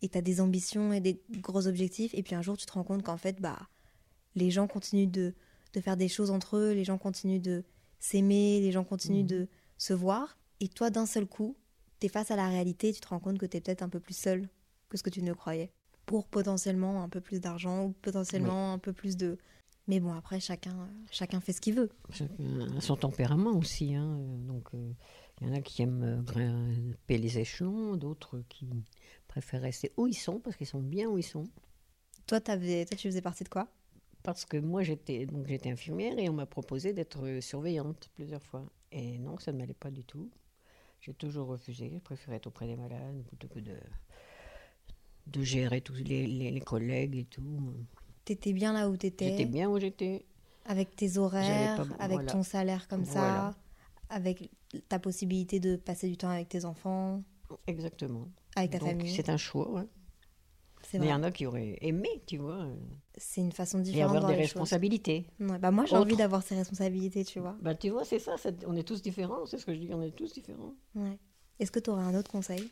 et 0.01 0.09
tu 0.09 0.17
as 0.17 0.21
des 0.21 0.41
ambitions 0.41 0.91
et 0.91 0.99
des 0.99 1.21
gros 1.39 1.67
objectifs, 1.67 2.13
et 2.13 2.23
puis 2.23 2.35
un 2.35 2.41
jour 2.41 2.57
tu 2.57 2.65
te 2.65 2.73
rends 2.73 2.83
compte 2.83 3.03
qu'en 3.03 3.17
fait, 3.17 3.39
bah, 3.39 3.59
les 4.35 4.49
gens 4.51 4.67
continuent 4.67 5.09
de, 5.11 5.33
de 5.73 5.79
faire 5.79 5.95
des 5.95 6.07
choses 6.09 6.31
entre 6.31 6.57
eux, 6.57 6.71
les 6.73 6.83
gens 6.83 6.97
continuent 6.97 7.41
de 7.41 7.63
s'aimer, 7.99 8.59
les 8.59 8.71
gens 8.71 8.83
continuent 8.83 9.21
Mhm. 9.21 9.27
de 9.27 9.47
se 9.77 9.93
voir, 9.93 10.37
et 10.59 10.67
toi 10.67 10.89
d'un 10.89 11.05
seul 11.05 11.25
coup, 11.25 11.55
face 12.10 12.31
à 12.31 12.36
la 12.36 12.48
réalité 12.48 12.93
tu 12.93 13.00
te 13.00 13.07
rends 13.07 13.19
compte 13.19 13.38
que 13.38 13.45
tu 13.45 13.57
es 13.57 13.62
peut-être 13.62 13.83
un 13.83 13.89
peu 13.89 14.00
plus 14.00 14.17
seul 14.17 14.48
que 14.89 14.98
ce 14.98 15.03
que 15.03 15.10
tu 15.10 15.22
ne 15.22 15.33
croyais, 15.33 15.72
pour 16.05 16.27
potentiellement 16.27 17.03
un 17.03 17.10
peu 17.10 17.22
plus 17.22 17.39
d'argent 17.39 17.86
ou 17.86 17.93
potentiellement 18.01 18.74
un 18.74 18.77
peu 18.79 18.93
plus 18.93 19.17
de... 19.17 19.38
Mais 19.88 20.00
bon, 20.00 20.13
après, 20.13 20.39
chacun, 20.39 20.89
chacun 21.12 21.41
fait 21.41 21.51
ce 21.51 21.60
qu'il 21.60 21.75
veut. 21.75 21.89
A 22.77 22.81
son 22.81 22.95
tempérament 22.95 23.51
aussi. 23.51 23.95
hein. 23.95 24.17
Donc, 24.48 24.69
euh, 24.74 24.93
il 25.41 25.48
y 25.48 25.50
en 25.50 25.53
a 25.53 25.62
qui 25.62 25.81
aiment 25.81 26.03
euh, 26.03 26.22
grimper 26.22 27.17
les 27.17 27.38
échelons, 27.39 27.98
d'autres 27.98 28.43
qui 28.48 28.69
préfèrent 29.27 29.62
rester 29.62 29.91
où 29.98 30.07
ils 30.07 30.13
sont 30.13 30.39
parce 30.39 30.55
qu'ils 30.55 30.67
sont 30.67 30.79
bien 30.81 31.10
où 31.10 31.17
ils 31.17 31.24
sont. 31.24 31.50
Toi, 32.27 32.39
toi 32.39 32.55
tu 32.55 33.10
faisais 33.10 33.22
partie 33.22 33.43
de 33.43 33.50
quoi? 33.50 33.67
Parce 34.24 34.45
que 34.45 34.55
moi, 34.55 34.83
j'étais 34.83 35.25
donc 35.25 35.48
j'étais 35.48 35.69
infirmière 35.69 36.17
et 36.17 36.29
on 36.29 36.33
m'a 36.33 36.45
proposé 36.45 36.93
d'être 36.93 37.25
euh, 37.25 37.41
surveillante 37.41 38.10
plusieurs 38.13 38.43
fois. 38.43 38.63
Et 38.93 39.17
non, 39.17 39.38
ça 39.38 39.51
ne 39.51 39.57
m'allait 39.57 39.74
pas 39.74 39.91
du 39.91 40.05
tout. 40.05 40.29
J'ai 41.05 41.13
toujours 41.13 41.48
refusé. 41.48 41.91
Je 41.93 42.00
préférais 42.00 42.38
être 42.38 42.48
auprès 42.48 42.65
des 42.65 42.75
malades 42.77 43.24
plutôt 43.27 43.48
que 43.50 43.60
de, 43.60 43.75
de 45.27 45.43
gérer 45.43 45.81
tous 45.81 45.95
les, 45.95 46.25
les- 46.27 46.51
les 46.51 46.62
collègues 46.62 47.17
et 47.17 47.25
tout. 47.25 47.74
T'étais 48.25 48.53
bien 48.53 48.72
là 48.72 48.89
où 48.89 48.93
J'étais 48.93 49.12
t'étais, 49.31 49.45
bien 49.45 49.69
où 49.69 49.77
j'étais. 49.79 50.25
avec 50.65 50.95
tes 50.95 51.17
horaires, 51.17 51.75
pas- 51.75 51.95
avec 52.00 52.15
voilà. 52.17 52.31
ton 52.31 52.41
salaire 52.43 52.88
comme 52.88 53.03
Voilà. 53.03 53.53
ça, 54.10 54.15
avec 54.15 54.50
ta 54.88 54.98
possibilité 54.98 55.60
de 55.60 55.75
passer 55.75 56.07
du 56.07 56.15
temps 56.15 56.29
avec 56.29 56.48
tes 56.48 56.63
enfants, 56.63 57.22
Exactement. 57.67 58.29
avec 58.55 58.72
ta 58.72 58.79
Donc, 58.79 58.89
famille. 58.89 59.13
C'est 59.13 59.27
un 59.27 59.36
choix. 59.38 59.69
ouais. 59.72 59.83
Mais 60.93 61.07
il 61.07 61.09
y 61.09 61.13
en 61.13 61.23
a 61.23 61.31
qui 61.31 61.45
auraient 61.45 61.77
aimé, 61.81 62.09
tu 62.27 62.37
vois, 62.37 62.61
euh, 62.63 62.75
C'est 63.17 63.41
une 63.41 63.51
façon 63.51 63.79
et 63.79 63.83
différente 63.83 64.11
de 64.13 64.17
avoir 64.17 64.21
voir 64.23 64.35
des 64.37 64.41
responsabilités. 64.43 65.27
Ouais, 65.39 65.57
bah 65.59 65.71
moi, 65.71 65.85
j'ai 65.85 65.95
envie 65.95 66.15
d'avoir 66.15 66.43
ces 66.43 66.55
responsabilités, 66.55 67.23
tu 67.25 67.39
vois. 67.39 67.55
Bah, 67.61 67.75
tu 67.75 67.89
vois, 67.89 68.03
c'est 68.05 68.19
ça, 68.19 68.35
on 68.67 68.75
est 68.75 68.83
tous 68.83 69.01
différents, 69.01 69.45
c'est 69.45 69.57
ce 69.57 69.65
que 69.65 69.73
je 69.73 69.79
dis, 69.79 69.93
on 69.93 70.01
est 70.01 70.11
tous 70.11 70.33
différents. 70.33 70.73
Ouais. 70.95 71.17
Est-ce 71.59 71.71
que 71.71 71.79
tu 71.79 71.89
aurais 71.89 72.03
un 72.03 72.15
autre 72.15 72.31
conseil? 72.31 72.69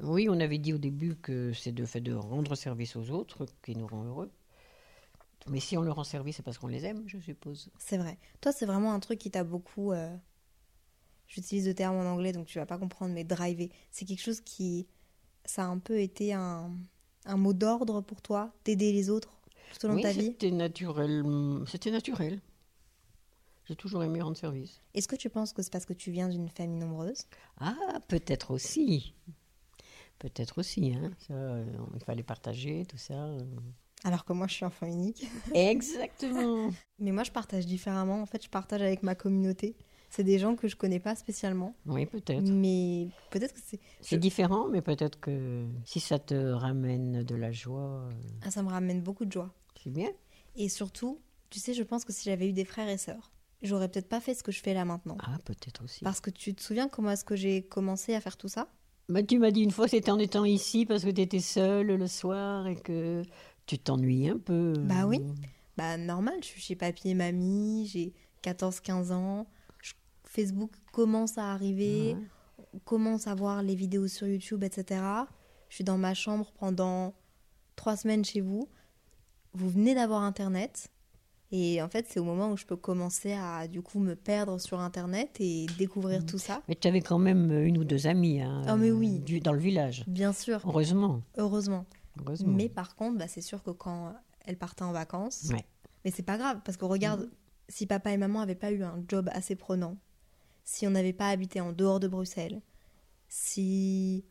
Oui, 0.00 0.28
on 0.28 0.40
avait 0.40 0.58
dit 0.58 0.72
au 0.72 0.78
début 0.78 1.16
que 1.16 1.52
c'est 1.52 1.72
le 1.78 1.86
fait 1.86 2.00
de 2.00 2.12
rendre 2.14 2.54
service 2.56 2.96
aux 2.96 3.10
autres 3.10 3.46
qui 3.62 3.76
nous 3.76 3.86
rend 3.86 4.04
heureux. 4.04 4.30
Mais 5.48 5.60
si 5.60 5.76
on 5.76 5.82
leur 5.82 5.96
rend 5.96 6.04
service, 6.04 6.36
c'est 6.36 6.42
parce 6.42 6.58
qu'on 6.58 6.68
les 6.68 6.84
aime, 6.84 7.04
je 7.06 7.18
suppose. 7.18 7.70
C'est 7.78 7.98
vrai. 7.98 8.18
Toi, 8.40 8.50
c'est 8.50 8.66
vraiment 8.66 8.92
un 8.94 9.00
truc 9.00 9.18
qui 9.18 9.30
t'a 9.30 9.44
beaucoup. 9.44 9.92
euh, 9.92 10.16
J'utilise 11.28 11.66
le 11.66 11.74
terme 11.74 11.96
en 11.96 12.10
anglais, 12.10 12.32
donc 12.32 12.46
tu 12.46 12.58
vas 12.58 12.66
pas 12.66 12.78
comprendre, 12.78 13.12
mais 13.14 13.24
driver. 13.24 13.70
C'est 13.90 14.04
quelque 14.04 14.22
chose 14.22 14.40
qui. 14.40 14.86
Ça 15.44 15.64
a 15.64 15.66
un 15.66 15.78
peu 15.78 16.00
été 16.00 16.32
un, 16.32 16.70
un 17.24 17.36
mot 17.36 17.52
d'ordre 17.52 18.00
pour 18.00 18.22
toi, 18.22 18.52
d'aider 18.64 18.92
les 18.92 19.10
autres 19.10 19.40
tout 19.78 19.86
au 19.86 19.88
long 19.88 19.94
oui, 19.96 20.02
de 20.02 20.06
ta 20.06 20.12
vie. 20.12 20.26
c'était 20.26 20.50
naturel. 20.50 21.24
C'était 21.66 21.90
naturel. 21.90 22.40
J'ai 23.66 23.76
toujours 23.76 24.04
aimé 24.04 24.20
rendre 24.20 24.36
service. 24.36 24.82
Est-ce 24.92 25.08
que 25.08 25.16
tu 25.16 25.30
penses 25.30 25.52
que 25.52 25.62
c'est 25.62 25.72
parce 25.72 25.86
que 25.86 25.94
tu 25.94 26.10
viens 26.10 26.28
d'une 26.28 26.48
famille 26.50 26.78
nombreuse? 26.78 27.24
Ah, 27.58 27.74
peut-être 28.08 28.50
aussi. 28.50 29.14
Peut-être 30.18 30.58
aussi, 30.58 30.92
hein. 30.92 31.10
Ça, 31.26 31.34
euh, 31.34 31.64
il 31.94 32.04
fallait 32.04 32.22
partager 32.22 32.84
tout 32.86 32.98
ça. 32.98 33.30
Alors 34.04 34.24
que 34.26 34.34
moi, 34.34 34.46
je 34.46 34.54
suis 34.54 34.64
enfant 34.66 34.86
unique. 34.86 35.26
Exactement. 35.54 36.70
Mais 36.98 37.10
moi, 37.10 37.24
je 37.24 37.30
partage 37.32 37.64
différemment. 37.64 38.20
En 38.20 38.26
fait, 38.26 38.44
je 38.44 38.50
partage 38.50 38.82
avec 38.82 39.02
ma 39.02 39.14
communauté. 39.14 39.76
C'est 40.14 40.22
des 40.22 40.38
gens 40.38 40.54
que 40.54 40.68
je 40.68 40.76
connais 40.76 41.00
pas 41.00 41.16
spécialement. 41.16 41.74
Oui, 41.86 42.06
peut-être. 42.06 42.48
Mais 42.48 43.08
peut-être 43.30 43.52
que 43.52 43.60
c'est. 43.64 43.80
C'est 44.00 44.16
différent, 44.18 44.68
mais 44.68 44.80
peut-être 44.80 45.18
que 45.18 45.66
si 45.84 45.98
ça 45.98 46.20
te 46.20 46.52
ramène 46.52 47.24
de 47.24 47.34
la 47.34 47.50
joie, 47.50 48.04
euh, 48.08 48.12
Ah, 48.42 48.50
ça 48.52 48.62
me 48.62 48.68
ramène 48.68 49.02
beaucoup 49.02 49.24
de 49.24 49.32
joie. 49.32 49.52
c'est 49.82 49.90
bien. 49.90 50.10
Et 50.54 50.68
surtout, 50.68 51.20
tu 51.50 51.58
sais, 51.58 51.74
je 51.74 51.82
pense 51.82 52.04
que 52.04 52.12
si 52.12 52.24
j'avais 52.30 52.48
eu 52.48 52.52
des 52.52 52.64
frères 52.64 52.88
et 52.88 52.96
sœurs, 52.96 53.32
j'aurais 53.62 53.88
peut-être 53.88 54.08
pas 54.08 54.20
fait 54.20 54.34
ce 54.34 54.44
que 54.44 54.52
je 54.52 54.60
fais 54.60 54.72
là 54.72 54.84
maintenant. 54.84 55.16
Ah, 55.18 55.38
peut-être 55.44 55.82
aussi. 55.82 56.04
Parce 56.04 56.20
que 56.20 56.30
tu 56.30 56.54
te 56.54 56.62
souviens 56.62 56.88
comment 56.88 57.10
est-ce 57.10 57.24
que 57.24 57.34
j'ai 57.34 57.62
commencé 57.62 58.14
à 58.14 58.20
faire 58.20 58.36
tout 58.36 58.46
ça? 58.48 58.68
Bah, 59.08 59.24
tu 59.24 59.40
m'as 59.40 59.50
dit 59.50 59.62
une 59.62 59.72
fois, 59.72 59.88
c'était 59.88 60.12
en 60.12 60.18
étant 60.20 60.44
ici 60.44 60.86
parce 60.86 61.04
que 61.04 61.10
tu 61.10 61.22
étais 61.22 61.40
seule 61.40 61.88
le 61.88 62.06
soir 62.06 62.68
et 62.68 62.76
que 62.76 63.22
tu 63.66 63.80
t'ennuies 63.80 64.28
un 64.28 64.38
peu. 64.38 64.74
Bah 64.78 65.06
oui. 65.06 65.18
Bah 65.76 65.96
normal, 65.96 66.36
je 66.40 66.46
suis 66.46 66.60
chez 66.60 66.76
papy 66.76 67.08
et 67.10 67.14
mamie, 67.14 67.88
j'ai 67.92 68.14
14-15 68.44 69.10
ans, 69.12 69.46
Facebook 70.34 70.72
commence 70.92 71.38
à 71.38 71.52
arriver, 71.52 72.16
commence 72.84 73.28
à 73.28 73.34
voir 73.36 73.62
les 73.62 73.76
vidéos 73.76 74.08
sur 74.08 74.26
YouTube, 74.26 74.64
etc. 74.64 75.00
Je 75.68 75.76
suis 75.76 75.84
dans 75.84 75.96
ma 75.98 76.12
chambre 76.14 76.50
pendant 76.58 77.14
trois 77.76 77.96
semaines 77.96 78.24
chez 78.24 78.40
vous. 78.40 78.68
Vous 79.52 79.70
venez 79.70 79.94
d'avoir 79.94 80.22
Internet. 80.22 80.88
Et 81.52 81.80
en 81.80 81.88
fait, 81.88 82.06
c'est 82.08 82.18
au 82.18 82.24
moment 82.24 82.50
où 82.50 82.56
je 82.56 82.66
peux 82.66 82.74
commencer 82.74 83.32
à 83.32 83.68
du 83.68 83.80
coup 83.80 84.00
me 84.00 84.16
perdre 84.16 84.58
sur 84.58 84.80
Internet 84.80 85.36
et 85.38 85.66
découvrir 85.78 86.22
Mm. 86.22 86.26
tout 86.26 86.38
ça. 86.38 86.62
Mais 86.68 86.74
tu 86.74 86.88
avais 86.88 87.00
quand 87.00 87.18
même 87.20 87.52
une 87.52 87.78
ou 87.78 87.84
deux 87.84 88.08
amies 88.08 88.40
hein, 88.42 88.62
Ah, 88.66 88.76
mais 88.76 88.90
oui. 88.90 89.20
du- 89.20 89.38
dans 89.38 89.52
le 89.52 89.60
village. 89.60 90.04
Bien 90.08 90.32
sûr, 90.32 90.60
Heureusement. 90.64 91.22
heureusement. 91.38 91.86
Heureusement. 92.18 92.52
Mais 92.56 92.68
par 92.68 92.96
contre, 92.96 93.18
bah, 93.18 93.28
c'est 93.28 93.40
sûr 93.40 93.62
que 93.62 93.70
quand 93.70 94.14
elle 94.46 94.56
partait 94.56 94.82
en 94.82 94.90
vacances, 94.90 95.48
Ouais. 95.52 95.64
mais 96.04 96.10
c'est 96.10 96.24
pas 96.24 96.38
grave 96.38 96.60
parce 96.64 96.76
que 96.76 96.86
regarde, 96.86 97.30
si 97.68 97.86
papa 97.86 98.10
et 98.10 98.16
maman 98.16 98.40
n'avaient 98.40 98.54
pas 98.56 98.72
eu 98.72 98.82
un 98.82 99.00
job 99.06 99.28
assez 99.32 99.54
prenant, 99.54 99.96
si 100.64 100.86
on 100.86 100.90
n'avait 100.90 101.12
pas 101.12 101.28
habité 101.28 101.60
en 101.60 101.72
dehors 101.72 102.00
de 102.00 102.08
Bruxelles, 102.08 102.60
si 103.28 104.24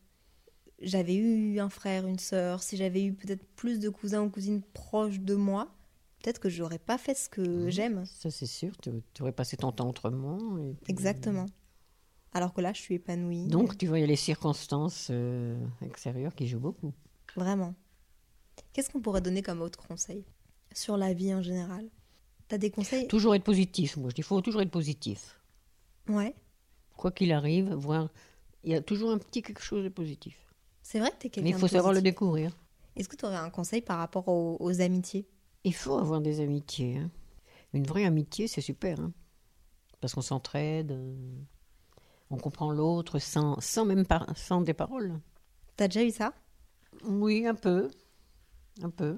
j'avais 0.81 1.15
eu 1.15 1.59
un 1.59 1.69
frère, 1.69 2.07
une 2.07 2.19
sœur, 2.19 2.63
si 2.63 2.77
j'avais 2.77 3.03
eu 3.03 3.13
peut-être 3.13 3.43
plus 3.55 3.79
de 3.79 3.89
cousins 3.89 4.23
ou 4.23 4.29
cousines 4.29 4.61
proches 4.73 5.19
de 5.19 5.35
moi, 5.35 5.73
peut-être 6.21 6.39
que 6.39 6.49
j'aurais 6.49 6.79
pas 6.79 6.97
fait 6.97 7.13
ce 7.15 7.29
que 7.29 7.41
Mhm. 7.41 7.69
j'aime. 7.69 8.05
Ça, 8.05 8.29
c'est 8.31 8.45
sûr. 8.45 8.75
Tu, 8.77 8.91
tu 9.13 9.21
aurais 9.21 9.31
passé 9.31 9.57
ton 9.57 9.71
temps 9.71 9.89
autrement. 9.89 10.57
et 10.57 10.73
puis- 10.73 10.91
Exactement. 10.91 11.45
Alors 12.33 12.53
que 12.53 12.61
là, 12.61 12.73
je 12.73 12.81
suis 12.81 12.95
épanouie. 12.95 13.47
Donc, 13.47 13.77
tu 13.77 13.85
vois, 13.87 13.99
il 13.99 14.01
y 14.01 14.05
a 14.05 14.07
les 14.07 14.15
circonstances 14.15 15.09
euh, 15.11 15.55
extérieures 15.81 16.33
qui 16.33 16.47
jouent 16.47 16.59
beaucoup. 16.59 16.93
Vraiment. 17.35 17.75
Qu'est-ce 18.71 18.89
qu'on 18.89 19.01
pourrait 19.01 19.21
donner 19.21 19.41
comme 19.43 19.61
autre 19.61 19.85
conseil 19.87 20.25
sur 20.73 20.97
la 20.97 21.13
vie 21.13 21.33
en 21.33 21.41
général? 21.43 21.89
T'as 22.47 22.57
des 22.57 22.71
conseils? 22.71 23.07
Toujours 23.07 23.35
être 23.35 23.43
positif. 23.43 23.97
Moi, 23.97 24.09
je 24.09 24.15
dis, 24.15 24.21
il 24.21 24.25
faut 24.25 24.41
toujours 24.41 24.61
être 24.61 24.71
positif. 24.71 25.39
Ouais. 26.07 26.35
Quoi 26.97 27.11
qu'il 27.11 27.31
arrive, 27.31 27.73
voir, 27.73 28.09
il 28.63 28.71
y 28.71 28.75
a 28.75 28.81
toujours 28.81 29.11
un 29.11 29.17
petit 29.17 29.41
quelque 29.41 29.61
chose 29.61 29.83
de 29.83 29.89
positif. 29.89 30.37
C'est 30.81 30.99
vrai 30.99 31.11
que 31.11 31.15
t'es 31.17 31.29
quelqu'un 31.29 31.49
Mais 31.49 31.55
il 31.55 31.59
faut 31.59 31.67
de 31.67 31.71
savoir 31.71 31.93
le 31.93 32.01
découvrir. 32.01 32.57
Est-ce 32.95 33.09
que 33.09 33.15
tu 33.15 33.25
aurais 33.25 33.35
un 33.37 33.49
conseil 33.49 33.81
par 33.81 33.97
rapport 33.97 34.27
aux, 34.27 34.57
aux 34.59 34.81
amitiés? 34.81 35.27
Il 35.63 35.73
faut 35.73 35.97
avoir 35.97 36.21
des 36.21 36.39
amitiés. 36.41 36.97
hein. 36.97 37.09
Une 37.73 37.85
vraie 37.85 38.05
amitié, 38.05 38.47
c'est 38.47 38.61
super. 38.61 38.99
hein. 38.99 39.11
Parce 39.99 40.13
qu'on 40.13 40.21
s'entraide, 40.21 40.91
euh, 40.91 41.15
on 42.29 42.37
comprend 42.37 42.71
l'autre 42.71 43.19
sans, 43.19 43.59
sans 43.61 43.85
même 43.85 44.05
par- 44.05 44.37
sans 44.37 44.61
des 44.61 44.73
paroles. 44.73 45.19
T'as 45.77 45.87
déjà 45.87 46.03
eu 46.03 46.11
ça? 46.11 46.33
Oui, 47.05 47.47
un 47.47 47.55
peu. 47.55 47.89
Un 48.81 48.89
peu. 48.89 49.17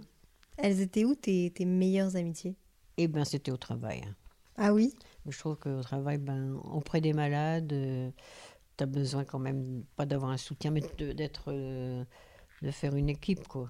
Elles 0.58 0.80
étaient 0.80 1.04
où 1.04 1.15
tes, 1.15 1.51
tes 1.51 1.65
meilleures 1.65 2.15
amitiés? 2.15 2.56
Eh 2.98 3.08
bien, 3.08 3.25
c'était 3.25 3.51
au 3.51 3.58
travail. 3.58 4.04
hein. 4.08 4.15
Ah 4.58 4.74
oui? 4.74 4.94
Je 5.27 5.38
trouve 5.39 5.58
qu'au 5.58 5.82
travail, 5.82 6.17
ben, 6.17 6.53
auprès 6.63 7.01
des 7.01 7.13
malades, 7.13 7.70
tu 8.77 8.84
as 8.84 8.86
besoin 8.88 9.24
quand 9.25 9.39
même, 9.39 9.84
pas 9.96 10.05
d'avoir 10.05 10.32
un 10.32 10.38
soutien, 10.38 10.72
mais 10.72 10.82
de- 10.98 11.12
d'être. 11.13 11.46
euh, 11.51 12.03
de 12.62 12.72
faire 12.72 12.96
une 12.96 13.10
équipe, 13.10 13.48
quoi. 13.48 13.70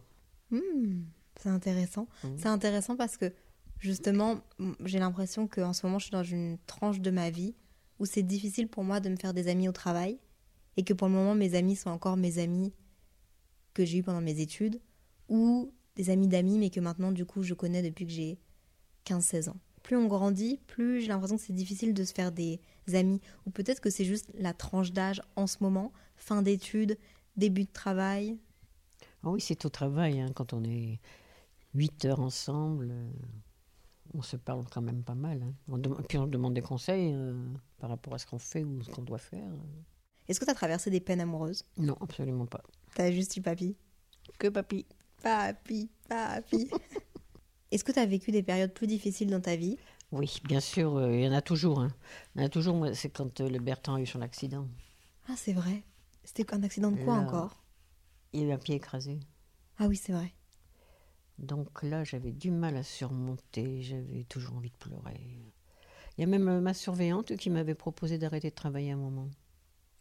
Hmm, 0.52 1.02
C'est 1.38 1.50
intéressant. 1.50 2.08
Mhm. 2.24 2.38
C'est 2.38 2.48
intéressant 2.48 2.96
parce 2.96 3.18
que 3.18 3.34
justement, 3.80 4.42
j'ai 4.86 5.00
l'impression 5.00 5.48
qu'en 5.48 5.74
ce 5.74 5.86
moment, 5.86 5.98
je 6.00 6.06
suis 6.06 6.12
dans 6.12 6.24
une 6.24 6.58
tranche 6.68 7.02
de 7.02 7.10
ma 7.12 7.30
vie 7.32 7.56
où 8.00 8.06
c'est 8.06 8.22
difficile 8.24 8.68
pour 8.68 8.84
moi 8.84 9.00
de 9.00 9.10
me 9.10 9.16
faire 9.16 9.34
des 9.34 9.48
amis 9.48 9.68
au 9.68 9.72
travail 9.72 10.20
et 10.78 10.84
que 10.84 10.94
pour 10.94 11.08
le 11.08 11.14
moment, 11.16 11.34
mes 11.36 11.56
amis 11.56 11.76
sont 11.76 11.90
encore 11.90 12.16
mes 12.16 12.38
amis 12.38 12.74
que 13.74 13.84
j'ai 13.86 13.98
eu 13.98 14.04
pendant 14.04 14.22
mes 14.22 14.40
études 14.40 14.80
ou 15.30 15.74
des 15.96 16.10
amis 16.12 16.28
d'amis, 16.28 16.60
mais 16.60 16.70
que 16.70 16.80
maintenant, 16.80 17.12
du 17.12 17.26
coup, 17.26 17.42
je 17.44 17.54
connais 17.56 17.82
depuis 17.82 18.06
que 18.06 18.12
j'ai 18.12 18.38
15-16 19.04 19.50
ans. 19.50 19.58
Plus 19.86 19.98
on 19.98 20.08
grandit, 20.08 20.60
plus 20.66 21.02
j'ai 21.02 21.10
l'impression 21.10 21.38
que 21.38 21.44
c'est 21.44 21.54
difficile 21.54 21.94
de 21.94 22.04
se 22.04 22.12
faire 22.12 22.32
des 22.32 22.60
amis. 22.94 23.22
Ou 23.46 23.52
peut-être 23.52 23.82
que 23.82 23.92
c'est 23.92 24.04
juste 24.04 24.32
la 24.34 24.52
tranche 24.52 24.92
d'âge 24.92 25.22
en 25.36 25.46
ce 25.46 25.58
moment, 25.62 25.94
fin 26.18 26.42
d'études, 26.42 26.98
début 27.38 27.66
de 27.66 27.72
travail. 27.72 28.36
Ah 29.24 29.30
oui, 29.30 29.40
c'est 29.40 29.64
au 29.64 29.70
travail, 29.70 30.20
hein, 30.22 30.32
quand 30.34 30.54
on 30.54 30.64
est 30.64 31.00
8 31.76 32.06
heures 32.06 32.20
ensemble, 32.20 32.90
euh, 32.90 33.12
on 34.16 34.24
se 34.24 34.38
parle 34.38 34.66
quand 34.72 34.82
même 34.82 35.04
pas 35.04 35.14
mal. 35.14 35.44
hein. 35.44 35.54
On 35.70 35.80
puis 35.80 36.18
on 36.18 36.26
demande 36.26 36.56
des 36.56 36.64
conseils 36.64 37.12
euh, 37.14 37.36
par 37.78 37.92
rapport 37.92 38.16
à 38.16 38.18
ce 38.18 38.26
qu'on 38.26 38.40
fait 38.40 38.64
ou 38.64 38.82
ce 38.82 38.90
qu'on 38.90 39.04
doit 39.04 39.20
faire. 39.20 39.52
Est-ce 40.28 40.40
que 40.40 40.46
tu 40.46 40.52
as 40.52 40.56
traversé 40.56 40.90
des 40.90 41.00
peines 41.00 41.22
amoureuses? 41.22 41.64
Non, 41.78 41.96
absolument 42.02 42.48
pas. 42.48 42.64
T'as 42.96 43.12
juste 43.12 43.38
eu 43.38 43.42
papy? 43.44 43.76
Que 44.40 44.48
papy. 44.48 44.84
Papi, 45.22 45.92
papi. 46.10 46.72
Est-ce 47.72 47.84
que 47.84 47.92
tu 47.92 48.00
as 48.00 48.06
vécu 48.06 48.32
des 48.32 48.44
périodes 48.44 48.74
plus 48.74 48.88
difficiles 48.88 49.30
dans 49.30 49.42
ta 49.42 49.56
vie? 49.56 49.78
Oui, 50.12 50.40
bien 50.44 50.60
sûr, 50.60 50.96
euh, 50.98 51.14
il 51.16 51.24
y 51.24 51.28
en 51.28 51.32
a 51.34 51.42
toujours. 51.42 51.80
hein. 51.82 51.90
Il 52.36 52.42
y 52.42 52.44
en 52.44 52.48
a 52.48 52.50
toujours, 52.50 52.76
moi, 52.76 52.94
c'est 52.94 53.10
quand 53.10 53.42
euh, 53.42 53.50
le 53.50 53.60
Bertrand 53.60 53.96
a 53.96 54.02
eu 54.02 54.06
son 54.06 54.22
accident. 54.22 54.68
Ah, 55.28 55.36
c'est 55.36 55.54
vrai. 55.54 55.84
C'était 56.24 56.54
un 56.54 56.64
accident 56.64 56.92
de 56.92 56.98
quoi 56.98 57.16
Là. 57.16 57.22
encore? 57.22 57.64
Il 58.34 58.44
a 58.46 58.48
eu 58.50 58.52
un 58.54 58.58
pied 58.58 58.76
écrasé. 58.76 59.20
Ah 59.78 59.88
oui, 59.88 59.96
c'est 59.98 60.14
vrai. 60.14 60.34
Donc 61.38 61.84
là, 61.84 62.04
j'avais 62.04 62.32
du 62.32 62.50
mal 62.52 62.78
à 62.78 62.84
surmonter, 62.84 63.82
j'avais 63.82 64.24
toujours 64.24 64.56
envie 64.56 64.70
de 64.70 64.78
pleurer. 64.78 65.20
Il 66.18 66.22
y 66.22 66.24
a 66.24 66.28
même 66.28 66.48
euh, 66.48 66.62
ma 66.62 66.74
surveillante 66.74 67.36
qui 67.36 67.50
m'avait 67.50 67.76
proposé 67.76 68.18
d'arrêter 68.18 68.50
de 68.50 68.56
travailler 68.56 68.92
un 68.92 68.98
moment. 68.98 69.30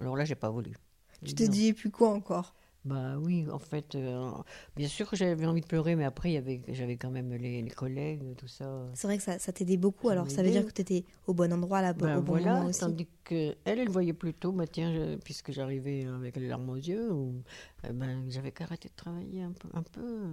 Alors 0.00 0.16
là, 0.16 0.24
j'ai 0.24 0.36
pas 0.36 0.50
voulu. 0.50 0.76
Tu 1.24 1.34
te 1.34 1.42
dis, 1.42 1.68
et 1.68 1.74
puis 1.74 1.90
quoi 1.90 2.10
encore? 2.10 2.54
Bah 2.84 3.16
oui, 3.18 3.46
en 3.50 3.58
fait, 3.58 3.94
euh, 3.94 4.30
bien 4.76 4.88
sûr 4.88 5.08
que 5.08 5.16
j'avais 5.16 5.46
envie 5.46 5.62
de 5.62 5.66
pleurer, 5.66 5.96
mais 5.96 6.04
après, 6.04 6.42
j'avais 6.68 6.96
quand 6.96 7.10
même 7.10 7.32
les, 7.32 7.62
les 7.62 7.70
collègues, 7.70 8.36
tout 8.36 8.46
ça. 8.46 8.84
C'est 8.94 9.06
vrai 9.06 9.16
que 9.16 9.22
ça, 9.22 9.38
ça 9.38 9.52
t'aidait 9.52 9.78
beaucoup, 9.78 10.08
Ça 10.08 10.12
alors 10.12 10.30
ça 10.30 10.42
veut 10.42 10.50
dire 10.50 10.66
que 10.66 10.72
tu 10.72 10.82
étais 10.82 11.04
au 11.26 11.32
bon 11.32 11.50
endroit, 11.50 11.80
là, 11.80 11.94
Ben 11.96 12.18
au 12.18 12.22
bon 12.22 12.32
voilà, 12.32 12.56
moment 12.56 12.68
aussi. 12.68 12.80
tandis 12.80 13.08
que 13.24 13.56
elle, 13.64 13.88
voyait 13.88 14.12
plutôt, 14.12 14.52
bah 14.52 14.66
tiens, 14.66 14.92
je- 14.92 15.16
puisque 15.16 15.50
j'arrivais 15.50 16.04
avec 16.04 16.36
les 16.36 16.48
larmes 16.48 16.68
aux 16.68 16.76
yeux, 16.76 17.10
ou, 17.10 17.42
eh 17.88 17.92
ben, 17.92 18.24
j'avais 18.28 18.52
qu'arrêté 18.52 18.88
de 18.90 18.94
travailler 18.94 19.42
un 19.42 19.52
peu. 19.52 19.68
Un 19.72 19.82
peu. 19.82 20.26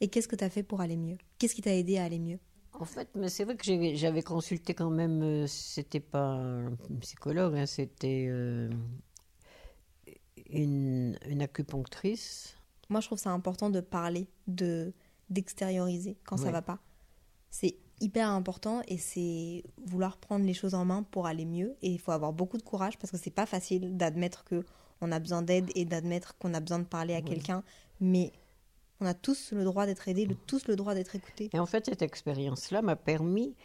Et 0.00 0.08
qu'est-ce 0.08 0.28
que 0.28 0.36
tu 0.36 0.44
as 0.44 0.50
fait 0.50 0.62
pour 0.62 0.80
aller 0.80 0.96
mieux? 0.96 1.16
Qu'est-ce 1.38 1.54
qui 1.54 1.62
t'a 1.62 1.74
aidé 1.74 1.98
à 1.98 2.04
aller 2.04 2.18
mieux? 2.18 2.38
En 2.78 2.84
fait, 2.84 3.08
mais 3.14 3.28
c'est 3.30 3.44
vrai 3.44 3.56
que 3.56 3.64
j'avais 3.94 4.22
consulté 4.22 4.74
quand 4.74 4.90
même, 4.90 5.22
euh, 5.22 5.46
c'était 5.46 6.00
pas 6.00 6.34
un 6.34 6.76
psychologue, 7.00 7.56
hein, 7.56 7.64
c'était 7.66 8.26
euh, 8.28 8.68
une, 10.50 11.18
une 11.28 11.42
acupunctrice. 11.42 12.56
Moi, 12.88 13.00
je 13.00 13.06
trouve 13.06 13.18
ça 13.18 13.30
important 13.30 13.70
de 13.70 13.80
parler, 13.80 14.28
de 14.46 14.92
d'extérioriser 15.28 16.16
quand 16.24 16.36
ça 16.36 16.44
Ouais. 16.46 16.52
va 16.52 16.62
pas. 16.62 16.78
C'est 17.50 17.76
hyper 18.00 18.28
important 18.30 18.82
et 18.86 18.96
c'est 18.98 19.64
vouloir 19.86 20.18
prendre 20.18 20.44
les 20.46 20.54
choses 20.54 20.74
en 20.74 20.84
main 20.84 21.02
pour 21.02 21.26
aller 21.26 21.44
mieux. 21.44 21.74
Et 21.82 21.88
il 21.90 21.98
faut 21.98 22.12
avoir 22.12 22.32
beaucoup 22.32 22.58
de 22.58 22.62
courage 22.62 22.96
parce 22.98 23.10
que 23.10 23.16
c'est 23.16 23.30
pas 23.30 23.46
facile 23.46 23.96
d'admettre 23.96 24.44
que 24.44 24.64
on 25.00 25.10
a 25.10 25.18
besoin 25.18 25.42
d'aide 25.42 25.70
et 25.74 25.84
d'admettre 25.84 26.36
qu'on 26.38 26.54
a 26.54 26.60
besoin 26.60 26.78
de 26.78 26.84
parler 26.84 27.14
à 27.14 27.18
Oui. 27.18 27.24
quelqu'un. 27.24 27.64
Mais 28.00 28.30
on 29.00 29.06
a 29.06 29.14
tous 29.14 29.52
le 29.52 29.64
droit 29.64 29.84
d'être 29.84 30.06
aidés, 30.08 30.26
le- 30.26 30.36
tous 30.46 30.68
le 30.68 30.76
droit 30.76 30.94
d'être 30.94 31.16
écoutés. 31.16 31.50
Et 31.52 31.58
en 31.58 31.66
fait, 31.66 31.86
cette 31.86 32.02
expérience-là 32.02 32.82
m'a 32.82 32.94
permis 32.96 33.56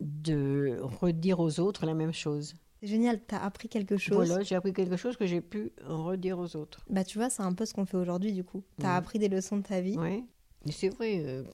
de 0.00 0.78
redire 0.82 1.38
aux 1.40 1.60
autres 1.60 1.86
la 1.86 1.94
même 1.94 2.12
chose. 2.12 2.54
C'est 2.82 2.88
génial, 2.88 3.20
t'as 3.24 3.38
appris 3.38 3.68
quelque 3.68 3.96
chose. 3.96 4.26
Voilà, 4.28 4.42
j'ai 4.42 4.56
appris 4.56 4.72
quelque 4.72 4.96
chose 4.96 5.16
que 5.16 5.24
j'ai 5.24 5.40
pu 5.40 5.70
redire 5.84 6.36
aux 6.40 6.56
autres. 6.56 6.80
Bah 6.90 7.04
tu 7.04 7.16
vois, 7.16 7.30
c'est 7.30 7.42
un 7.44 7.52
peu 7.52 7.64
ce 7.64 7.72
qu'on 7.74 7.86
fait 7.86 7.96
aujourd'hui 7.96 8.32
du 8.32 8.42
coup. 8.42 8.64
T'as 8.80 8.88
Ouais. 8.90 8.94
appris 8.96 9.18
des 9.20 9.28
leçons 9.28 9.56
de 9.58 9.62
ta 9.62 9.80
vie. 9.80 9.96
Oui. 9.96 10.24
Mais 10.66 10.72
c'est 10.72 10.88
vrai, 10.88 11.22
euh, 11.24 11.44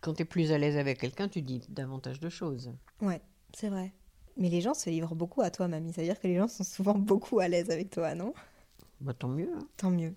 quand 0.00 0.14
tu 0.14 0.22
es 0.22 0.24
plus 0.24 0.52
à 0.52 0.58
l'aise 0.58 0.76
avec 0.76 1.00
quelqu'un, 1.00 1.28
tu 1.28 1.42
dis 1.42 1.60
davantage 1.68 2.20
de 2.20 2.28
choses. 2.28 2.72
Ouais, 3.00 3.20
c'est 3.52 3.68
vrai. 3.68 3.92
Mais 4.36 4.48
les 4.48 4.60
gens 4.60 4.74
se 4.74 4.88
livrent 4.88 5.16
beaucoup 5.16 5.42
à 5.42 5.50
toi, 5.50 5.66
mamie. 5.66 5.92
C'est-à-dire 5.92 6.20
que 6.20 6.28
les 6.28 6.36
gens 6.36 6.46
sont 6.48 6.62
souvent 6.62 6.94
beaucoup 6.98 7.40
à 7.40 7.48
l'aise 7.48 7.68
avec 7.70 7.90
toi, 7.90 8.14
non? 8.14 8.32
Bah, 9.00 9.12
tant 9.12 9.28
mieux. 9.28 9.50
hein. 9.56 9.66
Tant 9.76 9.90
mieux, 9.90 10.14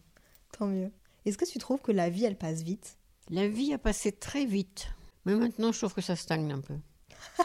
tant 0.51 0.67
mieux. 0.67 0.91
Est-ce 1.25 1.37
que 1.39 1.45
tu 1.45 1.57
trouves 1.57 1.81
que 1.81 1.91
la 1.91 2.09
vie, 2.11 2.25
elle 2.25 2.37
passe 2.37 2.61
vite? 2.61 2.95
La 3.31 3.47
vie 3.47 3.73
a 3.73 3.77
passé 3.79 4.11
très 4.11 4.45
vite. 4.45 4.87
Mais 5.25 5.35
maintenant, 5.35 5.71
je 5.71 5.79
trouve 5.79 5.93
que 5.95 6.01
ça 6.01 6.15
stagne 6.15 6.51
un 6.51 6.61
peu. 6.61 6.75